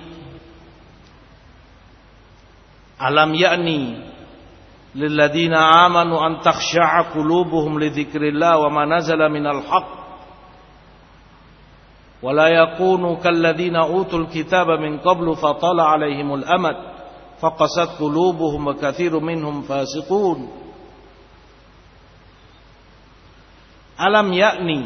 alam 3.01 3.33
ya'ni 3.33 4.05
lilladina 4.95 5.89
amanu 5.89 6.21
an 6.21 6.39
takhsha'a 6.45 7.11
qulubuhum 7.11 7.81
li 7.81 7.89
dzikrillah 7.91 8.61
wa 8.63 8.69
ma 8.69 8.83
nazala 8.85 9.27
minal 9.27 9.65
haqq 9.65 10.05
ولا 12.25 12.47
يكونوا 12.47 13.15
كالذين 13.21 13.75
أوتوا 13.75 14.19
الكتاب 14.19 14.67
من 14.81 14.97
قبل 14.97 15.35
فطال 15.35 15.79
عليهم 15.79 16.33
الأمد 16.33 16.88
faqasat 17.40 17.96
qulubuhum 17.96 18.70
wa 18.70 18.74
katsirun 18.76 19.24
minhum 19.24 19.64
fasiqun. 19.64 20.46
Alam 24.00 24.32
yakni 24.32 24.80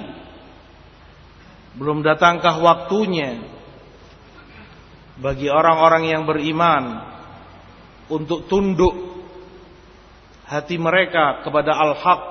belum 1.75 2.07
datangkah 2.07 2.59
waktunya 2.63 3.43
bagi 5.19 5.47
orang-orang 5.51 6.11
yang 6.11 6.23
beriman 6.27 7.03
untuk 8.11 8.47
tunduk 8.51 8.95
hati 10.47 10.79
mereka 10.79 11.43
kepada 11.47 11.73
al-haq 11.75 12.23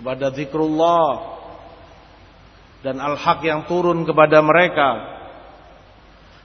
kepada 0.00 0.34
zikrullah 0.34 1.08
dan 2.82 2.98
al-haq 2.98 3.38
yang 3.44 3.68
turun 3.68 4.02
kepada 4.08 4.40
mereka 4.42 5.11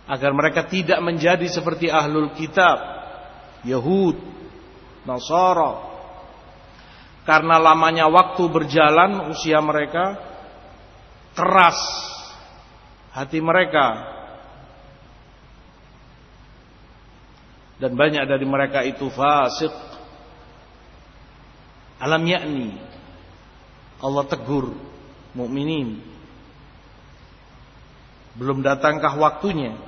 agar 0.07 0.31
mereka 0.31 0.63
tidak 0.65 1.03
menjadi 1.03 1.43
seperti 1.51 1.91
ahlul 1.91 2.31
kitab 2.33 2.79
Yahud 3.67 4.15
Nasara. 5.03 5.87
Karena 7.27 7.59
lamanya 7.59 8.07
waktu 8.07 8.43
berjalan 8.47 9.27
usia 9.35 9.59
mereka 9.59 10.15
keras 11.35 11.75
hati 13.11 13.43
mereka. 13.43 14.15
Dan 17.77 17.93
banyak 17.93 18.23
dari 18.25 18.47
mereka 18.47 18.81
itu 18.87 19.11
fasik. 19.11 19.69
Alam 21.99 22.23
yakni 22.25 22.79
Allah 23.99 24.23
tegur 24.23 24.71
mukminin. 25.35 25.99
Belum 28.39 28.63
datangkah 28.63 29.13
waktunya 29.19 29.86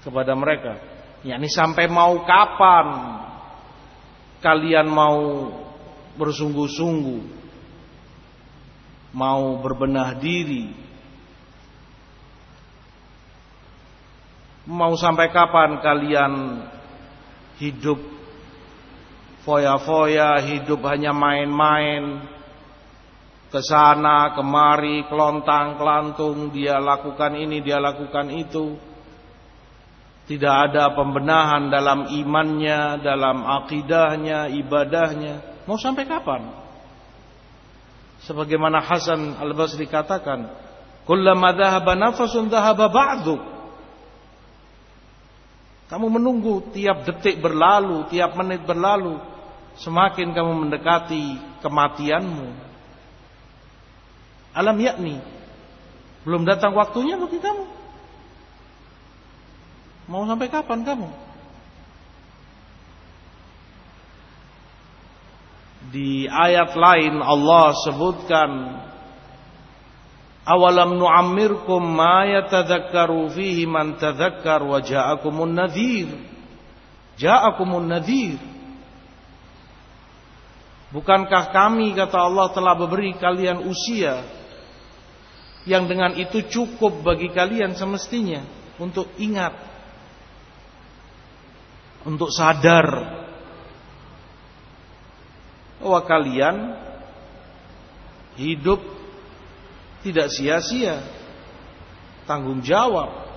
kepada 0.00 0.32
mereka. 0.32 0.80
yakni 1.20 1.52
sampai 1.52 1.84
mau 1.84 2.24
kapan 2.24 2.88
kalian 4.40 4.88
mau 4.88 5.20
bersungguh-sungguh 6.16 7.22
mau 9.12 9.60
berbenah 9.60 10.16
diri 10.16 10.72
mau 14.64 14.96
sampai 14.96 15.28
kapan 15.28 15.82
kalian 15.84 16.32
hidup 17.60 18.00
foya-foya 19.44 20.40
hidup 20.46 20.80
hanya 20.88 21.12
main-main 21.12 22.24
ke 23.50 23.60
sana 23.66 24.32
kemari 24.38 25.04
kelontang 25.10 25.74
kelantung 25.74 26.54
dia 26.54 26.78
lakukan 26.78 27.34
ini 27.34 27.58
dia 27.60 27.82
lakukan 27.82 28.30
itu 28.30 28.78
tidak 30.30 30.70
ada 30.70 30.94
pembenahan 30.94 31.74
dalam 31.74 32.06
imannya, 32.06 33.02
dalam 33.02 33.42
akidahnya, 33.42 34.46
ibadahnya. 34.54 35.66
Mau 35.66 35.74
sampai 35.74 36.06
kapan? 36.06 36.54
Sebagaimana 38.22 38.78
Hasan 38.78 39.42
Al-Basri 39.42 39.90
katakan, 39.90 40.46
"Kullama 41.02 41.50
dhahaba 41.50 41.98
nafasun 41.98 42.46
dhahaba 42.46 42.86
ba'du." 42.86 43.42
Kamu 45.90 46.06
menunggu 46.06 46.70
tiap 46.70 47.02
detik 47.10 47.42
berlalu, 47.42 48.06
tiap 48.06 48.38
menit 48.38 48.62
berlalu, 48.62 49.18
semakin 49.82 50.30
kamu 50.30 50.52
mendekati 50.62 51.58
kematianmu. 51.58 52.54
Alam 54.54 54.78
yakni 54.78 55.18
belum 56.22 56.46
datang 56.46 56.70
waktunya 56.78 57.18
bagi 57.18 57.42
kamu. 57.42 57.79
Mau 60.10 60.26
sampai 60.26 60.50
kapan 60.50 60.82
kamu? 60.82 61.06
Di 65.94 66.26
ayat 66.26 66.74
lain 66.74 67.22
Allah 67.22 67.70
sebutkan 67.86 68.50
Awalam 70.50 70.98
nu'ammirkum 70.98 71.78
ma 71.78 72.26
yatadhakkaru 72.26 73.30
fihi 73.30 73.70
man 73.70 74.00
tadhakkar 74.02 74.66
wa 74.66 74.82
ja'akumun 74.82 75.54
nadhir. 75.54 76.10
Ja'akumun 77.14 77.86
nadhir. 77.86 78.40
Bukankah 80.90 81.54
kami 81.54 81.94
kata 81.94 82.18
Allah 82.18 82.50
telah 82.50 82.74
memberi 82.74 83.14
kalian 83.14 83.62
usia 83.62 84.26
yang 85.70 85.86
dengan 85.86 86.18
itu 86.18 86.42
cukup 86.50 86.98
bagi 87.06 87.30
kalian 87.30 87.78
semestinya 87.78 88.42
untuk 88.82 89.06
ingat 89.22 89.69
untuk 92.04 92.32
sadar. 92.32 93.18
Bahwa 95.80 96.00
kalian 96.04 96.56
hidup 98.36 98.80
tidak 100.04 100.28
sia-sia, 100.32 101.00
tanggung 102.28 102.60
jawab, 102.60 103.30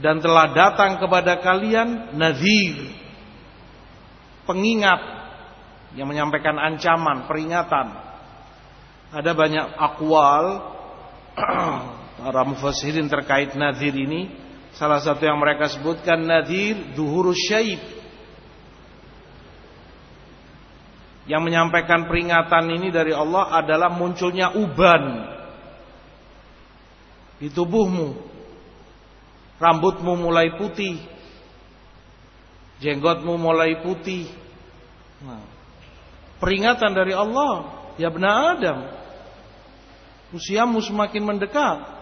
dan 0.00 0.18
telah 0.18 0.50
datang 0.56 0.98
kepada 0.98 1.38
kalian 1.38 2.16
nazir, 2.16 2.90
pengingat 4.48 5.20
yang 5.94 6.08
menyampaikan 6.08 6.56
ancaman, 6.56 7.28
peringatan. 7.28 8.10
Ada 9.10 9.34
banyak 9.34 9.66
akwal 9.74 10.44
para 12.22 12.42
mufassirin 12.46 13.10
terkait 13.10 13.58
nazir 13.58 13.90
ini 13.90 14.30
Salah 14.80 14.96
satu 14.96 15.20
yang 15.20 15.36
mereka 15.36 15.68
sebutkan 15.68 16.24
nadir 16.24 16.96
duhurus 16.96 17.36
syaib. 17.36 17.76
Yang 21.28 21.42
menyampaikan 21.44 22.08
peringatan 22.08 22.64
ini 22.80 22.88
dari 22.88 23.12
Allah 23.12 23.60
adalah 23.60 23.92
munculnya 23.92 24.56
uban 24.56 25.28
di 27.36 27.52
tubuhmu. 27.52 28.16
Rambutmu 29.60 30.16
mulai 30.16 30.56
putih. 30.56 30.96
Jenggotmu 32.80 33.36
mulai 33.36 33.84
putih. 33.84 34.32
Nah, 35.20 35.44
peringatan 36.40 36.96
dari 36.96 37.12
Allah, 37.12 37.68
ya 38.00 38.08
benar 38.08 38.56
Adam. 38.56 38.78
Usiamu 40.32 40.80
semakin 40.80 41.20
mendekat. 41.20 41.99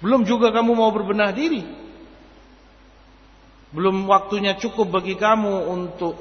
Belum 0.00 0.24
juga 0.24 0.48
kamu 0.48 0.72
mau 0.72 0.88
berbenah 0.92 1.32
diri. 1.32 1.80
Belum 3.70 4.02
waktunya 4.08 4.58
cukup 4.58 4.90
bagi 4.90 5.14
kamu 5.14 5.70
untuk 5.70 6.18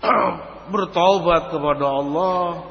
bertobat 0.72 1.52
kepada 1.52 1.84
Allah. 1.84 2.64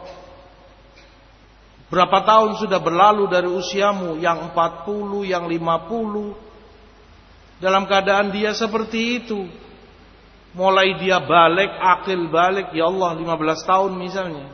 Berapa 1.85 2.25
tahun 2.25 2.57
sudah 2.57 2.81
berlalu 2.81 3.29
dari 3.29 3.45
usiamu 3.45 4.17
yang 4.17 4.49
40, 4.55 5.29
yang 5.29 5.45
50. 5.45 7.61
Dalam 7.61 7.85
keadaan 7.85 8.33
dia 8.33 8.57
seperti 8.57 9.21
itu. 9.21 9.45
Mulai 10.55 10.95
dia 11.03 11.19
balik, 11.19 11.67
akil 11.67 12.31
balik, 12.31 12.71
ya 12.71 12.87
Allah 12.87 13.11
15 13.19 13.67
tahun 13.67 13.91
misalnya. 13.99 14.47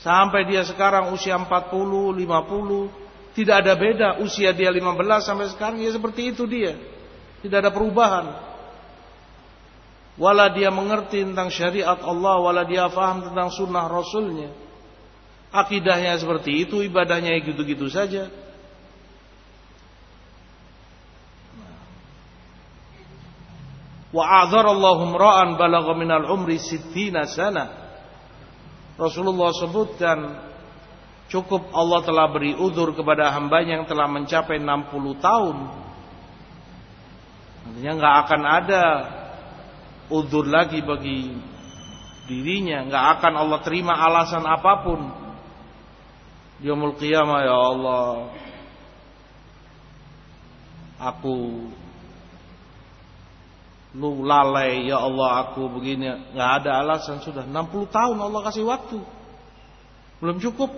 Sampai 0.00 0.48
dia 0.48 0.64
sekarang 0.64 1.12
usia 1.12 1.36
40, 1.36 2.16
50, 2.16 3.03
tidak 3.34 3.66
ada 3.66 3.74
beda 3.74 4.08
usia 4.22 4.54
dia 4.54 4.70
15 4.70 4.94
sampai 5.26 5.50
sekarang 5.50 5.82
ya 5.82 5.90
seperti 5.90 6.30
itu 6.30 6.46
dia. 6.46 6.78
Tidak 7.42 7.58
ada 7.58 7.74
perubahan. 7.74 8.30
Wala 10.14 10.54
dia 10.54 10.70
mengerti 10.70 11.26
tentang 11.26 11.50
syariat 11.50 11.98
Allah, 11.98 12.38
wala 12.38 12.62
dia 12.62 12.86
faham 12.86 13.26
tentang 13.26 13.50
sunnah 13.50 13.90
Rasulnya. 13.90 14.54
Akidahnya 15.50 16.14
seperti 16.14 16.62
itu, 16.62 16.86
ibadahnya 16.86 17.34
gitu-gitu 17.42 17.90
saja. 17.90 18.30
Wa 24.14 24.46
ra'an 24.46 25.58
balagha 25.58 25.92
minal 25.98 26.30
umri 26.30 26.62
sittina 26.62 27.26
sana. 27.26 27.82
Rasulullah 28.94 29.50
sebutkan 29.50 30.18
Cukup 31.32 31.72
Allah 31.72 32.04
telah 32.04 32.26
beri 32.28 32.52
udur 32.52 32.92
kepada 32.92 33.32
hambanya 33.32 33.80
yang 33.80 33.86
telah 33.88 34.04
mencapai 34.06 34.60
60 34.60 35.24
tahun. 35.24 35.56
Artinya 37.64 37.92
nggak 37.96 38.16
akan 38.28 38.42
ada 38.44 38.84
udur 40.12 40.44
lagi 40.44 40.84
bagi 40.84 41.32
dirinya. 42.28 42.84
nggak 42.84 43.04
akan 43.18 43.32
Allah 43.40 43.60
terima 43.64 43.96
alasan 43.96 44.44
apa 44.44 44.72
pun. 44.84 45.00
Yaumul 46.60 46.96
qiyamah 47.00 47.40
ya 47.40 47.56
Allah. 47.56 48.08
Aku 51.00 51.68
lu 53.94 54.26
lalai 54.26 54.90
ya 54.90 54.98
Allah 54.98 55.46
aku 55.46 55.70
begini 55.70 56.10
nggak 56.34 56.50
ada 56.62 56.82
alasan 56.82 57.22
sudah 57.22 57.46
60 57.46 57.94
tahun 57.94 58.18
Allah 58.18 58.40
kasih 58.50 58.66
waktu 58.66 58.98
belum 60.18 60.42
cukup 60.42 60.74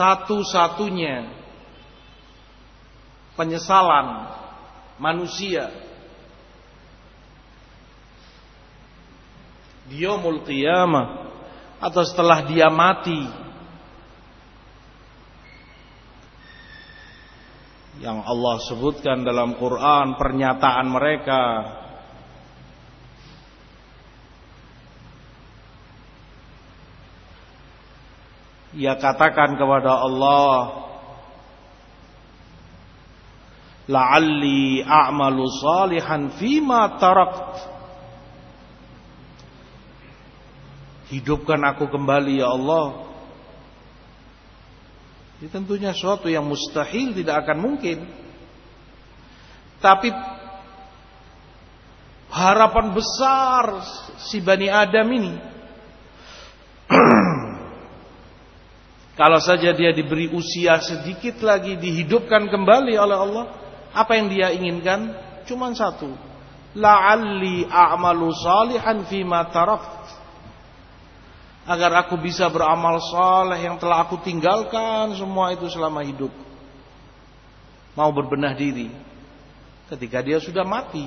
satu-satunya 0.00 1.28
penyesalan 3.36 4.32
manusia. 4.96 5.68
Di 9.92 10.06
yaumul 10.06 10.46
atau 11.82 12.02
setelah 12.06 12.46
dia 12.46 12.70
mati 12.70 13.26
yang 18.00 18.22
Allah 18.22 18.62
sebutkan 18.64 19.26
dalam 19.26 19.58
Quran 19.58 20.14
pernyataan 20.14 20.86
mereka 20.88 21.42
ia 28.80 28.96
katakan 28.96 29.60
kepada 29.60 29.92
Allah 29.92 30.88
la'alli 33.84 34.80
a'malu 34.80 35.44
salihan 35.60 36.32
fima 36.40 36.96
tarakt. 36.96 37.60
Hidupkan 41.12 41.60
aku 41.60 41.92
kembali 41.92 42.40
ya 42.40 42.48
Allah. 42.48 43.04
Ini 45.44 45.48
tentunya 45.52 45.92
suatu 45.92 46.32
yang 46.32 46.48
mustahil 46.48 47.12
tidak 47.12 47.44
akan 47.44 47.58
mungkin. 47.60 48.08
Tapi 49.82 50.08
harapan 52.32 52.96
besar 52.96 53.64
si 54.24 54.40
Bani 54.40 54.70
Adam 54.72 55.08
ini 55.12 55.59
Kalau 59.20 59.36
saja 59.36 59.76
dia 59.76 59.92
diberi 59.92 60.32
usia 60.32 60.80
sedikit 60.80 61.44
lagi 61.44 61.76
dihidupkan 61.76 62.48
kembali 62.48 62.96
oleh 62.96 63.16
Allah, 63.20 63.44
apa 63.92 64.16
yang 64.16 64.32
dia 64.32 64.48
inginkan? 64.48 65.12
Cuma 65.44 65.68
satu. 65.76 66.08
La'alli 66.72 67.68
a'malu 67.68 68.32
salihan 68.32 69.04
fima 69.04 69.44
tarakt. 69.52 70.08
Agar 71.68 72.00
aku 72.00 72.16
bisa 72.16 72.48
beramal 72.48 72.96
saleh 73.12 73.60
yang 73.60 73.76
telah 73.76 74.08
aku 74.08 74.24
tinggalkan 74.24 75.12
semua 75.12 75.52
itu 75.52 75.68
selama 75.68 76.00
hidup. 76.00 76.32
Mau 77.92 78.08
berbenah 78.16 78.56
diri. 78.56 78.88
Ketika 79.92 80.24
dia 80.24 80.40
sudah 80.40 80.64
mati. 80.64 81.04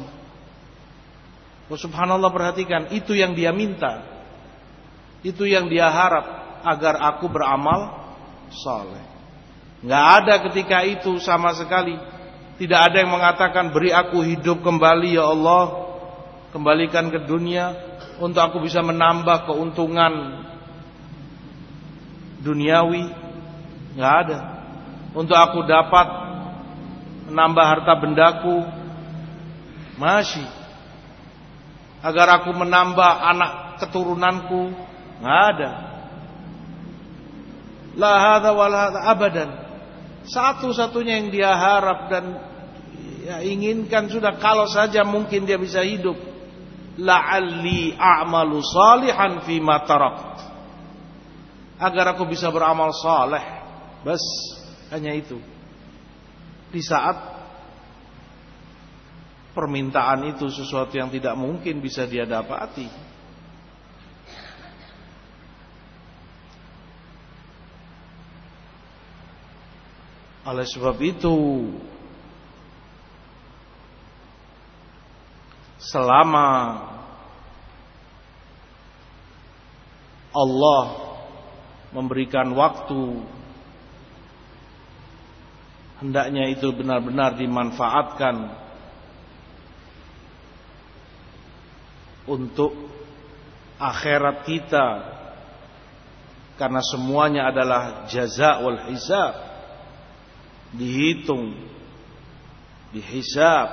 Oh, 1.66 1.80
subhanallah 1.82 2.30
perhatikan, 2.30 2.94
itu 2.94 3.18
yang 3.18 3.34
dia 3.34 3.50
minta. 3.50 4.06
Itu 5.26 5.50
yang 5.50 5.66
dia 5.66 5.90
harap 5.90 6.62
agar 6.62 7.02
aku 7.10 7.26
beramal 7.26 8.03
saleh. 8.54 9.04
Nggak 9.84 10.06
ada 10.24 10.34
ketika 10.48 10.78
itu 10.88 11.20
sama 11.20 11.52
sekali. 11.52 12.00
Tidak 12.56 12.80
ada 12.80 13.04
yang 13.04 13.12
mengatakan 13.12 13.76
beri 13.76 13.92
aku 13.92 14.24
hidup 14.24 14.64
kembali 14.64 15.20
ya 15.20 15.28
Allah. 15.28 15.84
Kembalikan 16.56 17.10
ke 17.10 17.26
dunia 17.26 17.74
untuk 18.22 18.40
aku 18.40 18.58
bisa 18.64 18.80
menambah 18.80 19.50
keuntungan 19.50 20.14
duniawi. 22.46 23.12
Nggak 24.00 24.14
ada. 24.26 24.40
Untuk 25.14 25.36
aku 25.36 25.68
dapat 25.68 26.08
menambah 27.28 27.66
harta 27.66 27.94
bendaku. 28.00 28.64
Masih. 30.00 30.48
Agar 32.00 32.40
aku 32.40 32.56
menambah 32.56 33.12
anak 33.20 33.52
keturunanku. 33.84 34.72
Nggak 35.20 35.42
ada. 35.58 35.93
La 37.98 38.14
hadza 38.38 38.52
wal 38.54 38.74
hadza 38.74 39.00
abadan. 39.06 39.50
Satu-satunya 40.24 41.20
yang 41.20 41.30
dia 41.30 41.52
harap 41.52 42.08
dan 42.08 42.26
ya, 43.28 43.44
inginkan 43.44 44.08
sudah 44.08 44.40
kalau 44.40 44.66
saja 44.72 45.04
mungkin 45.04 45.44
dia 45.44 45.60
bisa 45.60 45.84
hidup. 45.84 46.16
La'alli 46.94 47.98
a'malu 47.98 48.62
salihan 48.62 49.42
fi 49.44 49.58
ma. 49.58 49.82
Agar 51.82 52.16
aku 52.16 52.24
bisa 52.30 52.48
beramal 52.54 52.94
saleh. 52.94 53.42
Bas, 54.06 54.22
hanya 54.94 55.12
itu. 55.12 55.42
Di 56.70 56.82
saat 56.82 57.34
permintaan 59.54 60.34
itu 60.34 60.50
sesuatu 60.50 60.98
yang 60.98 61.14
tidak 61.14 61.38
mungkin 61.38 61.82
bisa 61.82 62.10
dia 62.10 62.26
dapati. 62.26 63.13
Oleh 70.44 70.68
sebab 70.68 71.00
itu 71.00 71.36
selama 75.80 76.48
Allah 80.36 80.86
memberikan 81.96 82.52
waktu 82.60 83.24
hendaknya 86.04 86.52
itu 86.52 86.76
benar-benar 86.76 87.40
dimanfaatkan 87.40 88.36
untuk 92.28 92.76
akhirat 93.80 94.44
kita. 94.44 94.88
Karena 96.60 96.84
semuanya 96.84 97.48
adalah 97.48 98.12
jaza 98.12 98.60
wal 98.60 98.92
hisab 98.92 99.53
dihitung 100.74 101.54
dihisab 102.94 103.70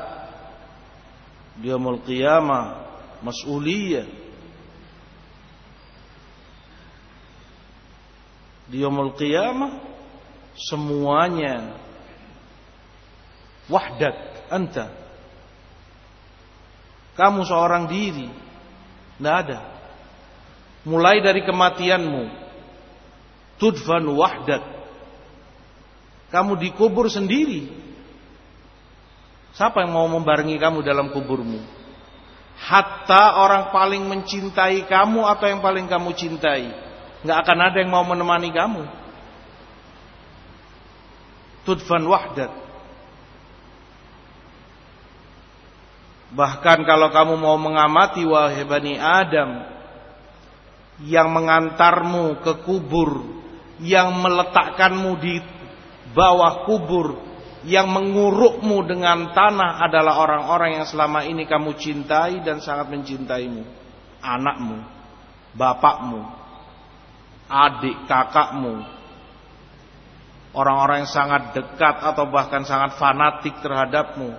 di 1.60 1.68
yaumul 1.68 2.00
qiyamah 2.04 2.88
mas'uliyah. 3.20 4.08
Di 8.70 8.76
yaumul 8.80 9.12
qiyamah 9.16 9.76
semuanya 10.56 11.76
wahdat 13.68 14.48
anta. 14.48 14.88
Kamu 17.16 17.44
seorang 17.44 17.92
diri 17.92 18.28
tidak 19.20 19.36
ada. 19.44 19.60
Mulai 20.88 21.20
dari 21.20 21.44
kematianmu 21.44 22.24
tudfan 23.60 24.08
wahdat 24.16 24.79
kamu 26.30 26.52
dikubur 26.62 27.10
sendiri. 27.10 27.66
Siapa 29.50 29.82
yang 29.82 29.92
mau 29.92 30.06
membarengi 30.06 30.56
kamu 30.62 30.86
dalam 30.86 31.10
kuburmu? 31.10 31.58
Hatta 32.60 33.40
orang 33.40 33.74
paling 33.74 34.06
mencintai 34.06 34.86
kamu 34.86 35.26
atau 35.26 35.46
yang 35.50 35.58
paling 35.58 35.90
kamu 35.90 36.14
cintai. 36.14 36.70
Nggak 37.26 37.38
akan 37.44 37.58
ada 37.58 37.76
yang 37.82 37.90
mau 37.90 38.06
menemani 38.06 38.54
kamu. 38.54 38.82
Tudfan 41.66 42.06
wahdat. 42.06 42.52
Bahkan 46.30 46.78
kalau 46.86 47.10
kamu 47.10 47.34
mau 47.42 47.58
mengamati 47.58 48.22
wahai 48.22 48.62
Bani 48.62 48.94
Adam 48.94 49.66
yang 51.02 51.26
mengantarmu 51.32 52.38
ke 52.44 52.62
kubur, 52.62 53.26
yang 53.82 54.14
meletakkanmu 54.14 55.10
di 55.18 55.42
bawah 56.14 56.66
kubur 56.66 57.30
yang 57.64 57.92
mengurukmu 57.92 58.88
dengan 58.88 59.36
tanah 59.36 59.84
adalah 59.84 60.16
orang-orang 60.16 60.80
yang 60.80 60.86
selama 60.88 61.28
ini 61.28 61.44
kamu 61.44 61.76
cintai 61.76 62.40
dan 62.40 62.64
sangat 62.64 62.88
mencintaimu. 62.88 63.64
Anakmu, 64.20 64.84
bapakmu, 65.56 66.20
adik 67.48 68.04
kakakmu, 68.04 68.84
orang-orang 70.52 71.04
yang 71.04 71.12
sangat 71.12 71.56
dekat 71.56 71.96
atau 72.04 72.28
bahkan 72.28 72.64
sangat 72.64 72.96
fanatik 72.96 73.60
terhadapmu. 73.64 74.34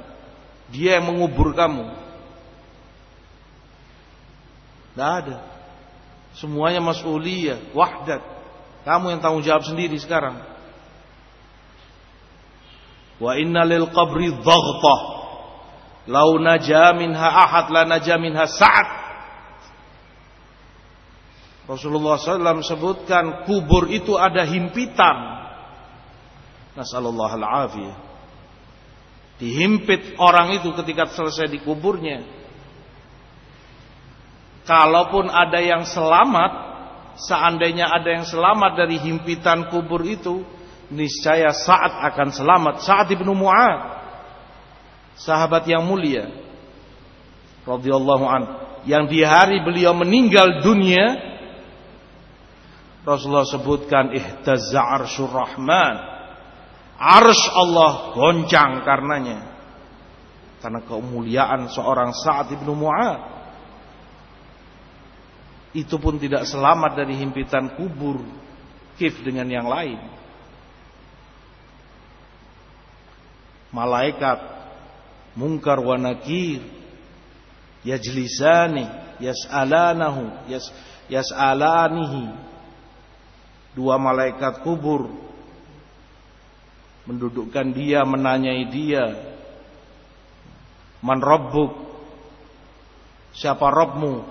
Dia 0.72 1.00
yang 1.02 1.12
mengubur 1.12 1.52
kamu. 1.52 1.92
Tidak 4.92 5.12
ada. 5.24 5.38
Semuanya 6.36 6.80
mas'uliyah, 6.80 7.76
wahdat. 7.76 8.24
Kamu 8.88 9.14
yang 9.14 9.20
tanggung 9.20 9.44
jawab 9.44 9.68
sendiri 9.68 10.00
sekarang. 10.00 10.51
Wa 13.22 13.38
inna 13.38 13.62
lil 13.70 13.86
qabri 13.94 14.34
dhaghta. 14.34 14.96
Lau 16.10 16.42
naja 16.42 16.98
minha 16.98 17.30
ahad 17.30 17.70
la 17.70 17.86
naja 17.86 18.18
minha 18.18 18.50
sa'ad. 18.50 18.90
Rasulullah 21.70 22.18
SAW 22.18 22.66
sebutkan 22.66 23.46
kubur 23.46 23.86
itu 23.94 24.18
ada 24.18 24.42
himpitan. 24.50 25.18
Nasallallahu 26.74 27.34
al-afiyah. 27.38 27.98
Dihimpit 29.38 30.18
orang 30.18 30.58
itu 30.58 30.74
ketika 30.82 31.14
selesai 31.14 31.50
dikuburnya. 31.54 32.26
Kalaupun 34.66 35.30
ada 35.30 35.58
yang 35.58 35.86
selamat, 35.86 36.52
seandainya 37.18 37.90
ada 37.90 38.22
yang 38.22 38.26
selamat 38.26 38.78
dari 38.78 39.02
himpitan 39.02 39.70
kubur 39.74 40.06
itu, 40.06 40.46
niscaya 40.91 41.56
saat 41.56 42.12
akan 42.12 42.30
selamat. 42.36 42.75
Saat 42.84 43.08
ibnu 43.15 43.32
Mu'ad, 43.32 43.80
sahabat 45.15 45.63
yang 45.65 45.88
mulia, 45.88 46.30
radhiyallahu 47.63 48.25
an, 48.27 48.43
yang 48.84 49.08
di 49.08 49.23
hari 49.23 49.63
beliau 49.63 49.95
meninggal 49.95 50.62
dunia, 50.62 51.32
Rasulullah 53.01 53.49
sebutkan 53.49 54.13
ihtazza 54.13 54.77
arsyur 54.77 55.32
rahman. 55.32 55.95
Arsh 57.01 57.49
Allah 57.58 58.13
goncang 58.13 58.86
karenanya. 58.86 59.49
Karena 60.62 60.86
kemuliaan 60.86 61.65
seorang 61.73 62.13
Sa'ad 62.13 62.54
ibnu 62.54 62.77
Mu'ad. 62.77 63.19
Itu 65.73 65.97
pun 65.97 66.21
tidak 66.21 66.45
selamat 66.45 67.01
dari 67.01 67.17
himpitan 67.17 67.73
kubur. 67.73 68.21
Kif 69.01 69.17
dengan 69.25 69.49
yang 69.49 69.65
lain. 69.65 70.21
Malaikat 73.72 74.40
mungkar 75.36 75.80
wa 75.80 75.96
nakir 75.96 76.62
yajlisani 77.88 78.86
yas'alanahu 79.24 80.52
yas 80.52 80.68
yas'alanihi. 81.08 82.52
Dua 83.72 83.96
malaikat 83.96 84.68
kubur 84.68 85.08
mendudukkan 87.08 87.72
dia 87.72 88.04
menanyai 88.04 88.68
dia 88.68 89.06
man 91.00 91.24
rabbuk? 91.24 91.72
Siapa 93.32 93.64
rabbmu? 93.64 94.28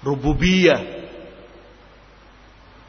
Rububiyah. 0.00 0.80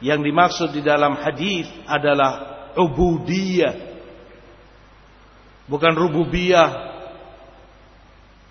Yang 0.00 0.20
dimaksud 0.24 0.68
di 0.72 0.80
dalam 0.80 1.20
hadis 1.20 1.68
adalah 1.84 2.64
ubudiyah. 2.74 3.91
Bukan 5.72 5.96
rububiyah 5.96 6.68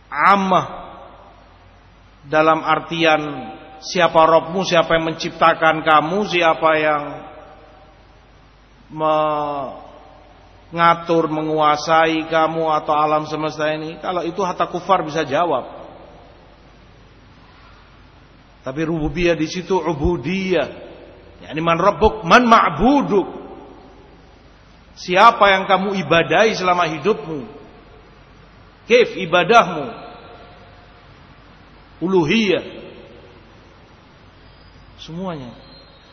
ammah 0.10 0.66
dalam 2.26 2.66
artian 2.66 3.22
siapa 3.82 4.26
Robmu, 4.26 4.66
siapa 4.66 4.98
yang 4.98 5.14
menciptakan 5.14 5.86
kamu, 5.86 6.26
siapa 6.30 6.70
yang 6.82 7.04
mengatur, 10.74 11.30
menguasai 11.30 12.26
kamu 12.26 12.64
atau 12.82 12.94
alam 12.98 13.30
semesta 13.30 13.70
ini. 13.70 14.02
Kalau 14.02 14.26
itu 14.26 14.42
hatta 14.42 14.66
kufar 14.66 15.06
bisa 15.06 15.22
jawab. 15.22 15.82
Tapi 18.62 18.82
rububiyah 18.86 19.34
di 19.34 19.50
situ 19.50 19.74
ubudiyah. 19.78 20.70
Yani 21.50 21.62
man 21.62 21.82
rabbuk, 21.82 22.22
man 22.22 22.46
ma'buduk. 22.46 23.41
Siapa 24.96 25.46
yang 25.56 25.64
kamu 25.68 25.96
ibadahi 26.04 26.52
selama 26.56 26.88
hidupmu? 27.00 27.48
Kif 28.86 29.16
ibadahmu? 29.16 29.88
Uluhiyah. 32.04 32.66
Semuanya. 35.00 35.54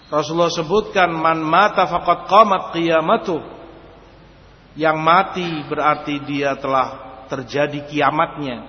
Rasulullah 0.08 0.52
sebutkan 0.52 1.12
man 1.12 1.42
mata 1.42 1.84
faqad 1.84 2.30
qamat 2.30 2.62
qiyamatuh. 2.76 3.42
Yang 4.78 4.96
mati 5.02 5.48
berarti 5.66 6.22
dia 6.22 6.54
telah 6.54 7.22
terjadi 7.26 7.84
kiamatnya. 7.90 8.64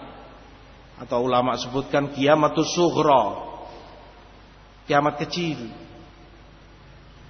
Atau 0.99 1.23
ulama 1.23 1.55
sebutkan 1.55 2.11
kiamatus 2.11 2.75
sughra 2.75 3.49
kiamat 4.89 5.21
kecil 5.21 5.69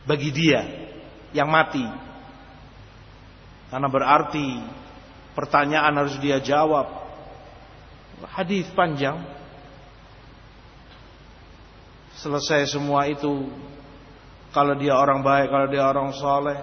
bagi 0.07 0.31
dia 0.31 0.63
yang 1.35 1.51
mati. 1.51 1.83
Karena 3.69 3.87
berarti 3.89 4.65
pertanyaan 5.37 5.93
harus 5.93 6.17
dia 6.17 6.41
jawab. 6.41 6.89
Hadis 8.33 8.67
panjang. 8.75 9.21
Selesai 12.19 12.75
semua 12.75 13.07
itu 13.07 13.47
kalau 14.51 14.75
dia 14.75 14.97
orang 14.97 15.23
baik, 15.23 15.47
kalau 15.47 15.67
dia 15.71 15.87
orang 15.87 16.11
soleh, 16.11 16.59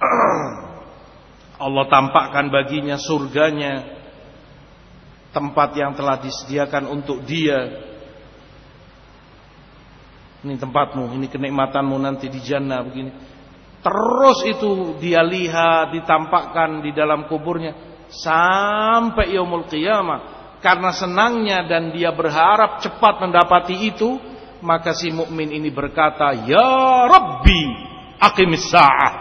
Allah 1.66 1.84
tampakkan 1.92 2.48
baginya 2.48 2.96
surganya, 2.96 3.84
tempat 5.36 5.76
yang 5.76 5.92
telah 5.92 6.16
disediakan 6.24 6.88
untuk 6.88 7.20
dia 7.28 7.84
ini 10.46 10.54
tempatmu, 10.62 11.10
ini 11.18 11.26
kenikmatanmu 11.26 11.98
nanti 11.98 12.30
di 12.30 12.38
jannah 12.38 12.78
begini. 12.86 13.10
Terus 13.86 14.38
itu 14.50 14.98
dia 14.98 15.22
lihat, 15.22 15.94
ditampakkan 15.94 16.82
di 16.82 16.90
dalam 16.90 17.30
kuburnya 17.30 17.70
sampai 18.10 19.30
yaumul 19.30 19.70
qiyamah. 19.70 20.34
Karena 20.58 20.90
senangnya 20.90 21.62
dan 21.70 21.94
dia 21.94 22.10
berharap 22.10 22.82
cepat 22.82 23.22
mendapati 23.22 23.86
itu, 23.86 24.18
maka 24.58 24.90
si 24.90 25.14
mukmin 25.14 25.54
ini 25.54 25.70
berkata, 25.70 26.34
"Ya 26.50 26.66
Rabbi, 27.06 27.62
aqimis 28.18 28.66
sa'ah." 28.74 29.14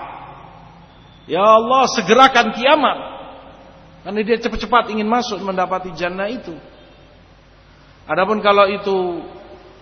Ya 1.30 1.46
Allah, 1.46 1.86
segerakan 1.94 2.58
kiamat. 2.58 2.98
Karena 4.02 4.22
dia 4.26 4.38
cepat-cepat 4.42 4.90
ingin 4.90 5.06
masuk 5.06 5.46
mendapati 5.46 5.94
jannah 5.94 6.26
itu. 6.26 6.58
Adapun 8.10 8.42
kalau 8.42 8.66
itu 8.66 9.22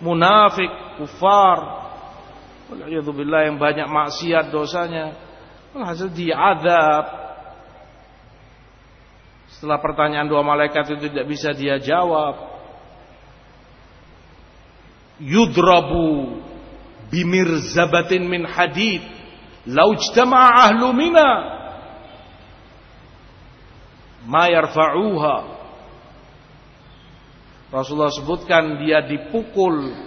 munafik, 0.04 1.00
kufar, 1.00 1.83
Alhamdulillah 2.74 3.42
yang 3.52 3.58
banyak 3.62 3.86
maksiat 3.86 4.50
dosanya, 4.50 5.14
hasil 5.78 6.10
diadab. 6.14 7.06
Setelah 9.54 9.78
pertanyaan 9.78 10.26
dua 10.26 10.42
malaikat 10.42 10.98
itu 10.98 11.14
tidak 11.14 11.26
bisa 11.30 11.54
dia 11.54 11.78
jawab. 11.78 12.52
Yudrabu 15.22 16.42
bimir 17.14 17.62
zabatin 17.70 18.26
min 18.26 18.50
hadid. 18.50 19.06
Lau 19.70 19.94
ijtama'a 19.94 20.74
ahlu 20.74 20.90
mina. 20.92 21.32
Ma 24.26 24.50
yarfa'uha 24.50 25.64
Rasulullah 27.74 28.14
sebutkan 28.14 28.78
dia 28.86 29.02
dipukul 29.02 29.98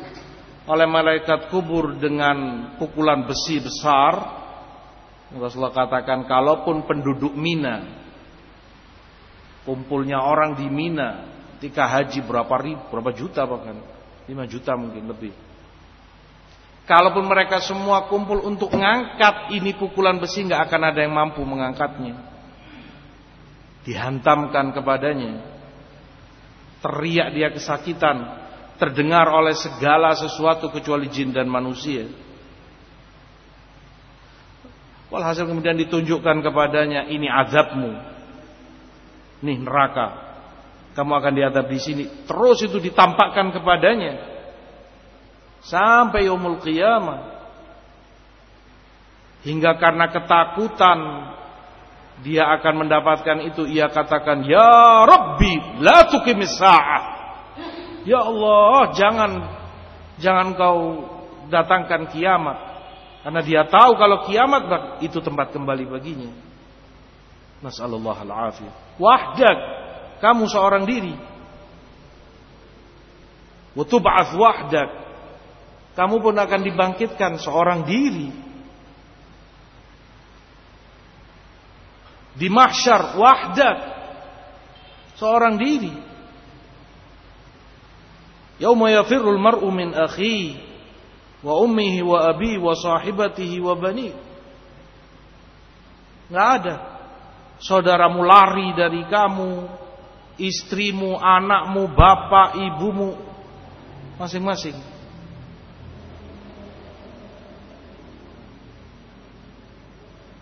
oleh 0.67 0.87
malaikat 0.87 1.51
kubur 1.51 1.95
dengan 1.99 2.71
pukulan 2.79 3.23
besi 3.27 3.63
besar. 3.63 4.45
Rasulullah 5.27 5.75
katakan 5.75 6.27
kalaupun 6.27 6.87
penduduk 6.87 7.35
Mina 7.35 7.83
kumpulnya 9.67 10.23
orang 10.23 10.55
di 10.55 10.71
Mina 10.71 11.27
ketika 11.59 11.91
haji 11.91 12.23
berapa 12.23 12.55
ribu, 12.63 12.83
berapa 12.95 13.11
juta 13.11 13.43
bahkan 13.43 13.83
5 14.31 14.53
juta 14.53 14.79
mungkin 14.79 15.11
lebih. 15.11 15.35
Kalaupun 16.87 17.27
mereka 17.27 17.59
semua 17.59 18.07
kumpul 18.07 18.47
untuk 18.47 18.71
mengangkat 18.71 19.51
ini 19.51 19.75
pukulan 19.75 20.23
besi 20.23 20.47
nggak 20.47 20.71
akan 20.71 20.83
ada 20.95 21.03
yang 21.03 21.11
mampu 21.11 21.43
mengangkatnya. 21.43 22.15
Dihantamkan 23.83 24.71
kepadanya 24.71 25.57
teriak 26.87 27.35
dia 27.35 27.49
kesakitan, 27.51 28.46
terdengar 28.77 29.29
oleh 29.29 29.57
segala 29.57 30.13
sesuatu 30.13 30.69
kecuali 30.69 31.09
jin 31.09 31.33
dan 31.33 31.49
manusia. 31.49 32.09
Walhasil 35.09 35.49
kemudian 35.49 35.79
ditunjukkan 35.81 36.45
kepadanya 36.45 37.09
ini 37.09 37.29
azabmu. 37.31 37.93
Nih 39.45 39.59
neraka. 39.61 40.25
Kamu 40.97 41.13
akan 41.13 41.33
diadab 41.37 41.69
di 41.69 41.79
sini. 41.81 42.05
Terus 42.25 42.65
itu 42.65 42.81
ditampakkan 42.81 43.53
kepadanya 43.53 44.17
sampai 45.65 46.29
yaumul 46.29 46.61
qiyamah. 46.61 47.37
Hingga 49.47 49.79
karena 49.79 50.11
ketakutan 50.11 50.99
dia 52.27 52.49
akan 52.49 52.89
mendapatkan 52.89 53.45
itu 53.47 53.69
ia 53.69 53.93
katakan 53.93 54.43
ya 54.43 55.05
Rabbi 55.05 55.85
la 55.85 56.09
tuqimis 56.09 56.57
sa'ah 56.57 57.16
ya 58.07 58.23
Allah 58.23 58.95
jangan 58.95 59.31
jangan 60.23 60.55
kau 60.55 60.81
datangkan 61.51 62.09
kiamat. 62.11 62.59
Karena 63.27 63.43
dia 63.43 63.67
tahu 63.67 63.99
kalau 63.99 64.23
kiamat 64.31 65.03
itu 65.03 65.19
tempat 65.19 65.51
kembali 65.51 65.85
baginya. 65.91 66.31
Nasallallahu 67.59 68.23
alafiyah. 68.23 68.75
Wahdak 69.03 69.59
kamu 70.23 70.47
seorang 70.47 70.87
diri. 70.87 71.15
Wa 73.75 73.85
wahdak 74.39 74.89
kamu 75.97 76.17
pun 76.21 76.37
akan 76.37 76.61
dibangkitkan 76.61 77.33
seorang 77.41 77.89
diri. 77.89 78.31
Di 82.37 82.53
mahsyar 82.53 83.17
wahdat 83.17 83.79
seorang 85.17 85.57
diri 85.57 86.06
yauma 88.59 88.91
yafirul 88.91 89.39
mar'u 89.39 89.69
min 89.73 89.93
akhi 89.93 90.57
wa 91.45 91.61
ummihi 91.61 92.03
wa 92.03 92.29
abi 92.33 92.57
wa 92.59 92.73
sahibatihi 92.75 93.61
wa 93.61 93.75
bani. 93.77 94.11
Nggak 96.33 96.49
ada. 96.61 96.77
Saudaramu 97.63 98.21
lari 98.21 98.77
dari 98.77 99.07
kamu 99.09 99.65
istrimu 100.37 101.17
anakmu 101.17 101.89
bapak 101.97 102.61
ibumu 102.61 103.17
masing-masing. 104.21 104.77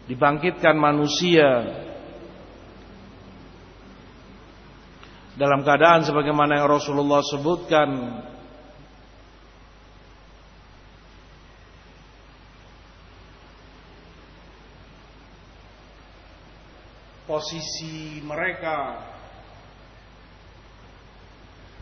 Dibangkitkan 0.05 0.77
manusia 0.77 1.65
dalam 5.35 5.67
keadaan 5.67 6.07
sebagaimana 6.07 6.63
yang 6.63 6.71
Rasulullah 6.71 7.19
sebutkan 7.27 7.91
posisi 17.27 18.23
mereka 18.23 19.11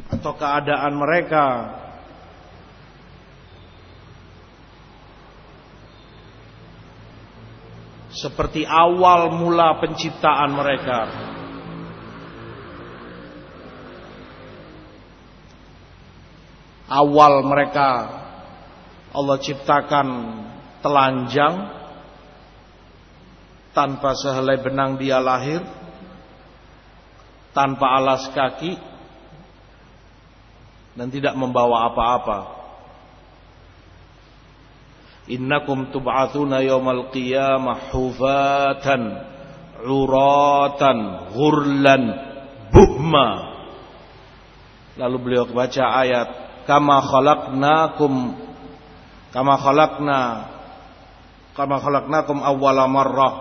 atau 0.09 0.33
keadaan 0.33 0.93
mereka 0.97 1.47
seperti 8.13 8.65
awal 8.65 9.35
mula 9.37 9.77
penciptaan 9.77 10.51
mereka 10.57 11.32
awal 16.93 17.49
mereka 17.49 18.23
Allah 19.13 19.37
ciptakan 19.41 20.09
telanjang. 20.81 21.85
Tanpa 23.73 24.13
sehelai 24.17 24.61
benang 24.61 25.01
dia 25.01 25.21
lahir. 25.21 25.61
Tanpa 27.53 28.01
alas 28.01 28.29
kaki. 28.33 28.77
Dan 30.97 31.09
tidak 31.09 31.37
membawa 31.37 31.93
apa-apa. 31.93 32.61
Innakum 35.29 35.89
tub'atsuna 35.89 36.61
yawmal 36.61 37.09
qiyamah 37.15 37.95
hufatan 37.95 39.03
uratan 39.81 40.99
ghurlan 41.33 42.03
buhma. 42.75 43.29
Lalu 45.01 45.17
beliau 45.17 45.49
baca 45.49 45.85
ayat 46.05 46.42
kama 46.69 47.03
khalaqnakum 47.03 48.15
kama 49.33 49.55
khalaqna 49.59 50.21
kama 51.53 51.77
khalaqnakum 51.81 52.41
awwala 52.41 52.89
marrah. 52.89 53.35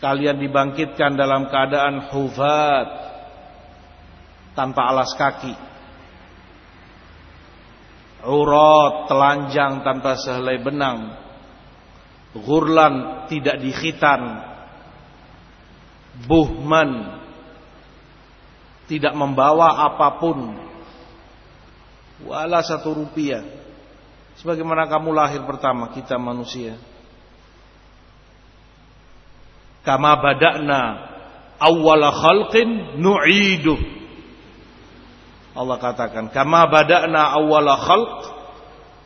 Kalian 0.00 0.40
dibangkitkan 0.40 1.12
dalam 1.12 1.52
keadaan 1.52 2.08
hufat 2.08 2.88
tanpa 4.56 4.88
alas 4.88 5.12
kaki. 5.12 5.52
Urat 8.24 9.12
telanjang 9.12 9.84
tanpa 9.84 10.16
sehelai 10.16 10.56
benang. 10.64 11.20
Gurlan 12.32 13.28
tidak 13.28 13.60
dikhitan 13.60 14.49
buhman. 16.26 17.20
Tidak 18.90 19.14
membawa 19.14 19.86
apa 19.86 20.18
pun. 20.18 20.38
Wala 22.26 22.60
satu 22.66 22.92
rupiah. 22.92 23.46
Sebagaimana 24.42 24.90
kamu 24.90 25.14
lahir 25.14 25.46
pertama 25.46 25.94
kita 25.94 26.18
manusia. 26.18 26.74
Kama 29.86 30.18
bada'na 30.18 30.80
awwala 31.62 32.10
khalqin 32.12 32.98
nu'idu. 32.98 33.78
Allah 35.54 35.76
katakan 35.78 36.34
kama 36.34 36.66
bada'na 36.68 37.36
awwala 37.38 37.78
khalq. 37.78 38.14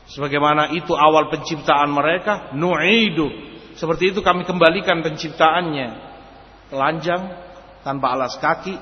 Sebagaimana 0.04 0.76
itu 0.76 0.92
awal 0.92 1.32
penciptaan 1.32 1.88
mereka 1.92 2.52
nu'idu. 2.56 3.28
Seperti 3.74 4.14
itu 4.14 4.20
kami 4.20 4.44
kembalikan 4.48 5.00
penciptaannya 5.00 6.13
telanjang 6.74 7.22
tanpa 7.86 8.18
alas 8.18 8.34
kaki 8.42 8.74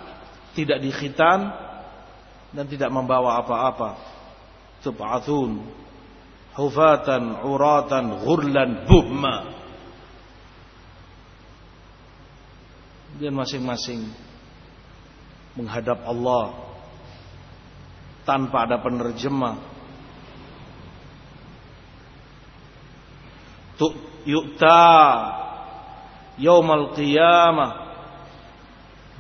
tidak 0.57 0.81
dikhitan 0.81 1.53
dan 2.57 2.65
tidak 2.65 2.89
membawa 2.89 3.45
apa-apa. 3.45 3.91
Tub'atsun 4.81 5.61
hufatan 6.57 7.45
uratan 7.45 8.25
ghurlan 8.25 8.89
buhma. 8.89 9.37
Dia 13.21 13.29
masing-masing 13.29 14.09
menghadap 15.53 16.01
Allah 16.09 16.57
tanpa 18.25 18.65
ada 18.65 18.81
penerjemah. 18.81 19.57
Tu 23.77 23.89
yu'ta 24.29 24.89
yaumal 26.41 26.97
qiyamah 26.97 27.82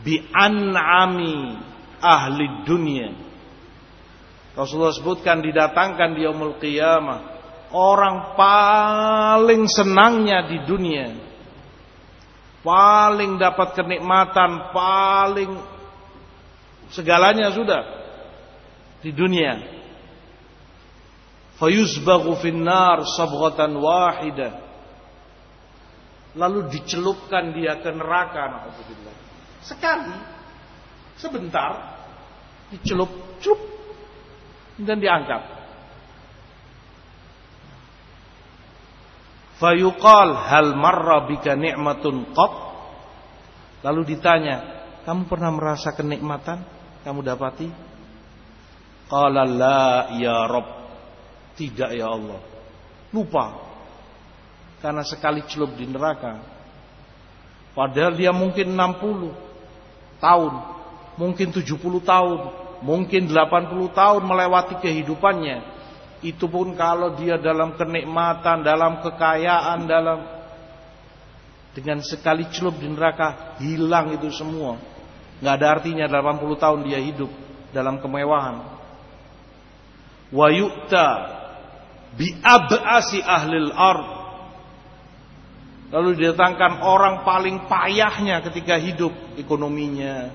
bi 0.03 0.18
an'ami 0.34 1.57
ahli 2.03 2.66
dunia. 2.66 3.11
Rasulullah 4.53 4.92
sebutkan 4.92 5.40
didatangkan 5.40 6.12
di 6.12 6.28
yaumul 6.28 6.61
qiyamah 6.61 7.32
orang 7.72 8.36
paling 8.36 9.64
senangnya 9.64 10.44
di 10.46 10.59
dunia. 10.68 11.09
Paling 12.62 13.42
dapat 13.42 13.74
kenikmatan, 13.74 14.70
paling 14.70 15.50
segalanya 16.94 17.50
sudah 17.50 17.82
di 19.03 19.11
dunia. 19.11 19.59
Fayuzbaghu 21.59 22.38
finnar 22.38 23.03
sabghatan 23.18 23.72
wahidah. 23.82 24.53
Lalu 26.38 26.70
dicelupkan 26.70 27.50
dia 27.50 27.82
ke 27.82 27.90
neraka. 27.90 28.46
Alhamdulillah 28.46 29.31
sekali 29.62 30.14
sebentar 31.18 32.02
dicelup 32.74 33.10
celup 33.38 33.60
dan 34.80 34.98
diangkat. 34.98 35.42
Fayuqal 39.62 40.34
hal 40.34 40.74
marra 40.74 41.22
bika 41.30 41.54
ni'matun 41.54 42.34
qat? 42.34 42.52
Lalu 43.86 44.16
ditanya 44.16 44.56
kamu 45.06 45.30
pernah 45.30 45.54
merasa 45.54 45.94
kenikmatan 45.94 46.66
kamu 47.06 47.20
dapati? 47.22 47.68
Qala 49.06 49.46
la 49.46 50.10
ya 50.18 50.48
rob. 50.50 50.66
Tidak 51.52 51.90
ya 51.92 52.08
Allah. 52.08 52.40
Lupa. 53.12 53.46
Karena 54.80 55.04
sekali 55.04 55.44
celup 55.46 55.76
di 55.78 55.84
neraka. 55.86 56.42
Padahal 57.76 58.16
dia 58.16 58.32
mungkin 58.34 58.72
60 58.72 59.51
tahun, 60.22 60.52
mungkin 61.18 61.50
70 61.50 61.66
tahun, 62.06 62.38
mungkin 62.86 63.26
80 63.26 63.90
tahun 63.90 64.22
melewati 64.22 64.78
kehidupannya. 64.78 65.58
Itu 66.22 66.46
pun 66.46 66.78
kalau 66.78 67.18
dia 67.18 67.34
dalam 67.34 67.74
kenikmatan, 67.74 68.62
dalam 68.62 69.02
kekayaan, 69.02 69.90
dalam 69.90 70.18
dengan 71.74 71.98
sekali 72.04 72.46
celup 72.52 72.78
di 72.78 72.86
neraka 72.86 73.58
hilang 73.58 74.14
itu 74.14 74.30
semua. 74.30 74.78
Nggak 75.42 75.54
ada 75.58 75.66
artinya 75.74 76.06
80 76.06 76.62
tahun 76.62 76.80
dia 76.86 77.00
hidup 77.02 77.32
dalam 77.74 77.98
kemewahan. 77.98 78.62
Wa 80.30 80.48
yu'ta 80.52 81.06
bi 82.14 82.30
ab'asi 82.38 83.18
ahlil 83.18 83.74
ard. 83.74 84.21
Lalu 85.93 86.16
didatangkan 86.16 86.80
orang 86.80 87.20
paling 87.20 87.68
payahnya 87.68 88.40
ketika 88.49 88.80
hidup 88.80 89.12
ekonominya, 89.36 90.32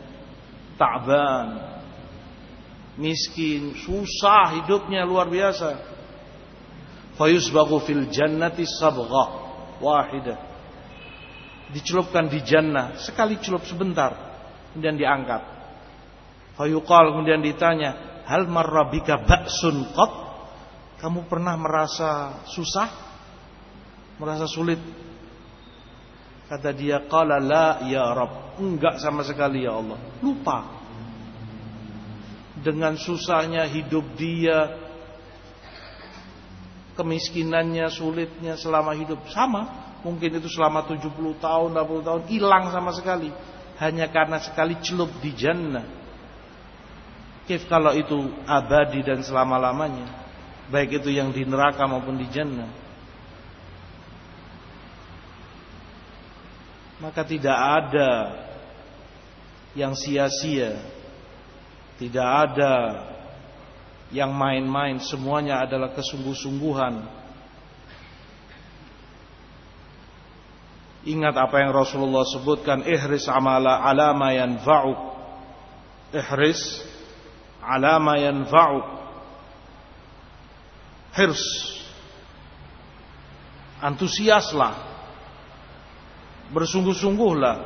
ta'ban, 0.77 1.47
miskin, 3.01 3.73
susah 3.73 4.61
hidupnya 4.61 5.01
luar 5.01 5.25
biasa. 5.25 5.97
Fayusbagu 7.17 7.81
fil 7.81 8.05
jannati 8.13 8.69
sabgha 8.69 9.25
wahidah. 9.81 10.37
Dicelupkan 11.73 12.29
di 12.29 12.45
jannah, 12.45 13.01
sekali 13.01 13.41
celup 13.41 13.65
sebentar, 13.65 14.13
kemudian 14.71 14.93
diangkat. 14.93 15.41
Fayuqal 16.53 17.17
kemudian 17.17 17.41
ditanya, 17.41 18.21
"Hal 18.29 18.45
marrabika 18.45 19.25
ba'sun 19.25 19.89
qat?" 19.93 20.11
Kamu 20.97 21.29
pernah 21.29 21.53
merasa 21.57 22.41
susah? 22.49 22.89
Merasa 24.17 24.49
sulit 24.49 24.81
Kata 26.47 26.71
dia, 26.71 27.03
qala 27.11 27.43
la 27.43 27.83
ya 27.83 28.07
Rabb. 28.15 28.63
Enggak 28.63 29.03
sama 29.03 29.21
sekali 29.27 29.67
ya 29.67 29.75
Allah. 29.75 29.99
Lupa. 30.23 30.79
Dengan 32.57 32.95
susahnya 32.95 33.67
hidup 33.67 34.17
dia, 34.17 34.71
kemiskinannya, 36.97 37.91
sulitnya 37.91 38.55
selama 38.55 38.95
hidup 38.95 39.21
sama. 39.29 39.93
Mungkin 40.01 40.39
itu 40.39 40.47
selama 40.47 40.87
70 40.87 41.11
tahun, 41.37 41.69
60 41.75 42.07
tahun 42.07 42.21
hilang 42.31 42.71
sama 42.71 42.95
sekali. 42.95 43.29
Hanya 43.77 44.07
karena 44.09 44.41
sekali 44.41 44.79
celup 44.81 45.11
di 45.19 45.35
jannah. 45.35 45.85
Kif 47.45 47.67
kalau 47.67 47.91
itu 47.91 48.17
abadi 48.47 49.03
dan 49.03 49.19
selama-lamanya. 49.21 50.25
Baik 50.67 51.03
itu 51.03 51.11
yang 51.11 51.31
di 51.31 51.47
neraka 51.47 51.87
maupun 51.87 52.19
di 52.19 52.27
jannah. 52.27 52.86
Maka 56.97 57.21
tidak 57.21 57.53
ada 57.53 58.11
yang 59.77 59.93
sia-sia, 59.93 60.81
tidak 62.01 62.25
ada 62.25 62.75
yang 64.09 64.33
main-main, 64.33 64.97
semuanya 64.97 65.61
adalah 65.61 65.93
kesungguh-sungguhan. 65.93 67.05
Ingat 71.07 71.35
apa 71.39 71.63
yang 71.63 71.71
Rasulullah 71.71 72.25
sebutkan, 72.27 72.83
ihris 72.83 73.29
amala 73.29 73.79
alama 73.85 74.33
yanfa'uk. 74.33 74.99
Ihris 76.11 76.83
alama 77.63 78.17
yanfa'uk. 78.19 78.87
Hirs. 81.15 81.43
Antusiaslah 83.77 84.96
bersungguh-sungguhlah 86.51 87.57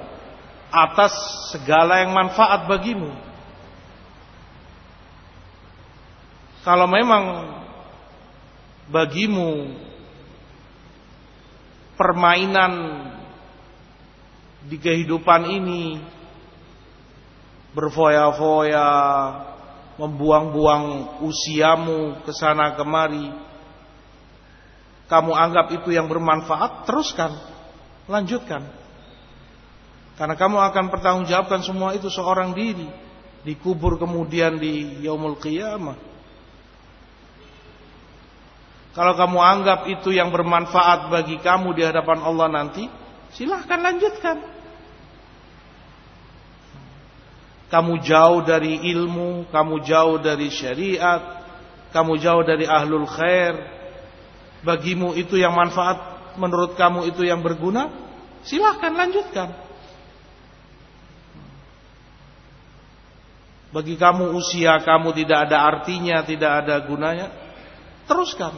atas 0.72 1.14
segala 1.52 2.02
yang 2.02 2.16
manfaat 2.16 2.66
bagimu. 2.66 3.12
Kalau 6.62 6.86
memang 6.86 7.58
bagimu 8.88 9.74
permainan 11.98 12.74
di 14.70 14.78
kehidupan 14.78 15.42
ini 15.50 15.98
berfoya-foya, 17.74 18.90
membuang-buang 19.98 21.18
usiamu 21.24 22.22
ke 22.26 22.32
sana 22.34 22.78
kemari. 22.78 23.32
Kamu 25.10 25.36
anggap 25.36 25.76
itu 25.76 25.92
yang 25.92 26.08
bermanfaat, 26.08 26.88
teruskan, 26.88 27.36
lanjutkan. 28.10 28.64
Karena 30.18 30.38
kamu 30.38 30.58
akan 30.70 30.86
pertanggungjawabkan 30.94 31.66
semua 31.66 31.98
itu 31.98 32.06
seorang 32.10 32.54
diri, 32.54 32.86
dikubur 33.42 33.98
kemudian 33.98 34.62
di 34.62 35.02
yaumul 35.02 35.38
qiyamah. 35.42 35.98
Kalau 38.92 39.16
kamu 39.16 39.40
anggap 39.40 39.80
itu 39.88 40.12
yang 40.12 40.36
bermanfaat 40.36 41.08
bagi 41.08 41.40
kamu 41.40 41.72
di 41.74 41.82
hadapan 41.88 42.20
Allah 42.28 42.48
nanti, 42.52 42.84
silahkan 43.32 43.80
lanjutkan. 43.80 44.38
Kamu 47.72 48.04
jauh 48.04 48.44
dari 48.44 48.84
ilmu, 48.92 49.48
kamu 49.48 49.76
jauh 49.88 50.20
dari 50.20 50.52
syariat, 50.52 51.40
kamu 51.96 52.20
jauh 52.20 52.44
dari 52.44 52.68
ahlul 52.68 53.08
khair. 53.08 53.80
Bagimu 54.68 55.16
itu 55.16 55.40
yang 55.40 55.56
manfaat, 55.56 56.11
menurut 56.38 56.76
kamu 56.76 57.10
itu 57.12 57.26
yang 57.28 57.42
berguna, 57.44 57.92
silahkan 58.46 58.94
lanjutkan. 58.94 59.50
Bagi 63.72 63.96
kamu 63.96 64.36
usia 64.36 64.84
kamu 64.84 65.16
tidak 65.16 65.48
ada 65.48 65.64
artinya, 65.64 66.20
tidak 66.28 66.52
ada 66.64 66.76
gunanya, 66.84 67.32
teruskan. 68.04 68.52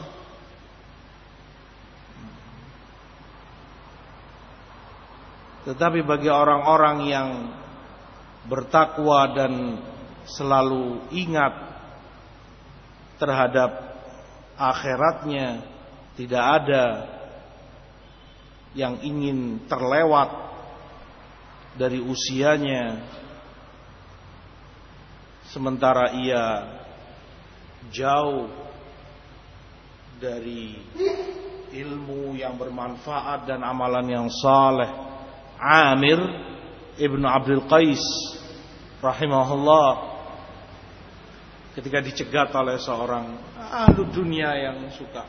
Tetapi 5.64 6.04
bagi 6.04 6.28
orang-orang 6.28 6.96
yang 7.08 7.28
bertakwa 8.50 9.32
dan 9.32 9.80
selalu 10.28 11.08
ingat 11.14 11.54
terhadap 13.16 13.70
akhiratnya 14.58 15.64
tidak 16.14 16.44
ada 16.62 16.84
yang 18.74 18.98
ingin 19.00 19.64
terlewat 19.70 20.30
dari 21.78 22.02
usianya 22.02 23.02
sementara 25.50 26.14
ia 26.18 26.44
jauh 27.94 28.50
dari 30.18 30.78
ilmu 31.74 32.38
yang 32.38 32.54
bermanfaat 32.54 33.46
dan 33.50 33.62
amalan 33.62 34.06
yang 34.06 34.26
saleh 34.30 34.90
Amir 35.58 36.18
Ibnu 36.98 37.26
Abdul 37.26 37.66
Qais 37.66 38.02
rahimahullah 39.02 40.14
ketika 41.74 41.98
dicegat 41.98 42.54
oleh 42.54 42.78
seorang 42.78 43.34
ahlu 43.58 44.06
dunia 44.14 44.54
yang 44.54 44.86
suka 44.94 45.26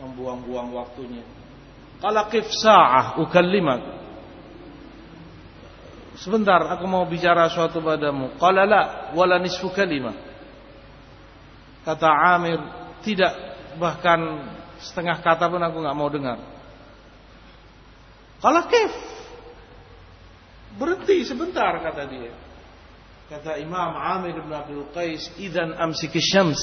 membuang-buang 0.00 0.72
waktunya. 0.72 1.24
Qala 2.00 2.28
qif 2.28 2.46
sa'ah 2.52 3.16
ukallimak. 3.20 3.82
Sebentar 6.16 6.64
aku 6.72 6.84
mau 6.88 7.04
bicara 7.04 7.48
suatu 7.52 7.80
padamu. 7.80 8.36
Qala 8.40 8.64
la 8.64 8.82
wala 9.12 9.36
nisfu 9.36 9.68
kalimah. 9.72 10.16
Kata 11.84 12.08
Amir, 12.34 12.58
tidak 13.04 13.32
bahkan 13.78 14.18
setengah 14.80 15.20
kata 15.20 15.46
pun 15.46 15.60
aku 15.60 15.76
nggak 15.80 15.96
mau 15.96 16.08
dengar. 16.08 16.40
Qala 18.40 18.68
kif 18.68 18.92
Berhenti 20.76 21.24
sebentar 21.24 21.72
kata 21.80 22.04
dia. 22.04 22.32
Kata 23.32 23.56
Imam 23.56 23.96
Amir 23.96 24.36
bin 24.44 24.52
Abdul 24.52 24.92
Qais, 24.92 25.24
"Idzan 25.40 25.72
amsik 25.72 26.12
syams." 26.20 26.60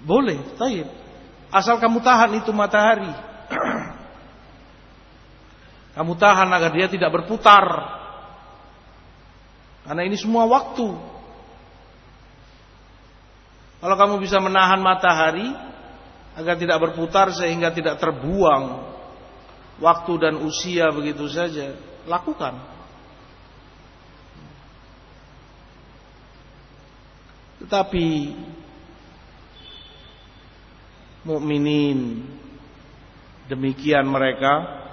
Boleh, 0.00 0.40
taib. 0.56 0.88
Asal 1.50 1.78
kamu 1.78 2.02
tahan 2.02 2.42
itu 2.42 2.50
matahari. 2.50 3.12
kamu 5.96 6.12
tahan 6.18 6.48
agar 6.50 6.70
dia 6.74 6.86
tidak 6.90 7.10
berputar. 7.14 7.64
Karena 9.86 10.02
ini 10.02 10.18
semua 10.18 10.44
waktu. 10.50 10.88
Kalau 13.76 13.96
kamu 13.96 14.14
bisa 14.18 14.42
menahan 14.42 14.82
matahari 14.82 15.46
agar 16.36 16.58
tidak 16.58 16.78
berputar 16.82 17.30
sehingga 17.30 17.70
tidak 17.70 17.96
terbuang 18.02 18.92
waktu 19.80 20.12
dan 20.20 20.34
usia 20.42 20.90
begitu 20.90 21.28
saja, 21.30 21.76
lakukan. 22.08 22.60
Tetapi 27.62 28.06
mukminin 31.26 32.22
demikian 33.50 34.06
mereka 34.06 34.86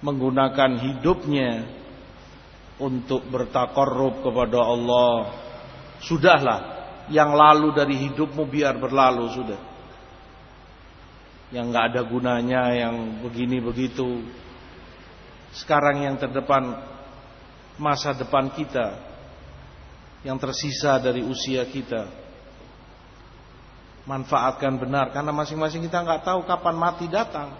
menggunakan 0.00 0.78
hidupnya 0.78 1.66
untuk 2.78 3.26
bertakarrub 3.26 4.22
kepada 4.22 4.60
Allah. 4.62 5.16
Sudahlah, 6.04 6.60
yang 7.10 7.34
lalu 7.34 7.74
dari 7.74 7.96
hidupmu 7.98 8.46
biar 8.46 8.76
berlalu 8.78 9.26
sudah 9.32 9.74
yang 11.54 11.70
nggak 11.70 11.94
ada 11.94 12.02
gunanya, 12.02 12.62
yang 12.74 13.22
begini 13.22 13.62
begitu. 13.62 14.26
Sekarang 15.54 16.02
yang 16.02 16.18
terdepan 16.18 16.74
masa 17.78 18.10
depan 18.10 18.50
kita, 18.50 18.98
yang 20.26 20.34
tersisa 20.42 20.98
dari 20.98 21.22
usia 21.22 21.62
kita. 21.70 22.23
Manfaatkan 24.04 24.76
benar, 24.76 25.16
karena 25.16 25.32
masing-masing 25.32 25.88
kita 25.88 26.04
nggak 26.04 26.28
tahu 26.28 26.44
kapan 26.44 26.76
mati 26.76 27.08
datang, 27.08 27.56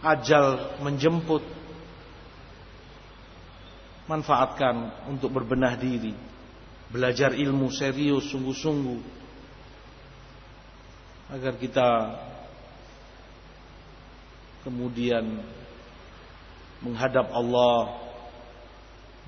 ajal 0.00 0.80
menjemput. 0.80 1.44
Manfaatkan 4.08 5.06
untuk 5.06 5.30
berbenah 5.30 5.76
diri, 5.76 6.16
belajar 6.88 7.36
ilmu 7.36 7.68
serius, 7.70 8.26
sungguh-sungguh, 8.32 9.00
agar 11.30 11.54
kita 11.60 11.88
kemudian 14.64 15.44
menghadap 16.80 17.28
Allah 17.30 18.00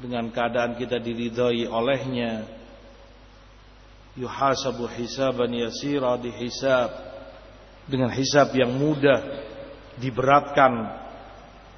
dengan 0.00 0.32
keadaan 0.32 0.74
kita 0.80 0.96
diridhai 0.96 1.68
olehnya 1.68 2.48
yuhasabu 4.16 4.88
hisaban 4.92 5.52
yasira 5.52 6.20
dihisab 6.20 6.90
dengan 7.88 8.12
hisab 8.12 8.52
yang 8.52 8.76
mudah 8.76 9.20
diberatkan 9.98 11.00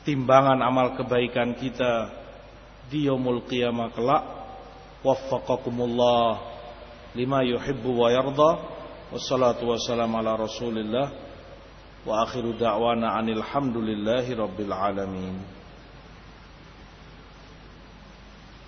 timbangan 0.04 0.60
amal 0.60 0.94
kebaikan 0.98 1.56
kita 1.56 2.10
di 2.90 3.08
yaumul 3.08 3.42
qiyamah 3.48 3.90
kelak. 3.94 4.24
Waffaqakumullah 5.04 6.40
lima 7.12 7.44
yuhibbu 7.44 7.90
wa 7.92 8.08
yarda. 8.12 8.50
Wassalatu 9.12 9.68
wassalamu 9.68 10.20
ala 10.20 10.36
rasulillah. 10.36 11.12
Wa 12.04 12.28
akhiru 12.28 12.56
da'wana 12.56 13.16
anil 13.16 13.40
hamdulillahi 13.40 14.36
rabbil 14.36 14.72
alamin 14.72 15.53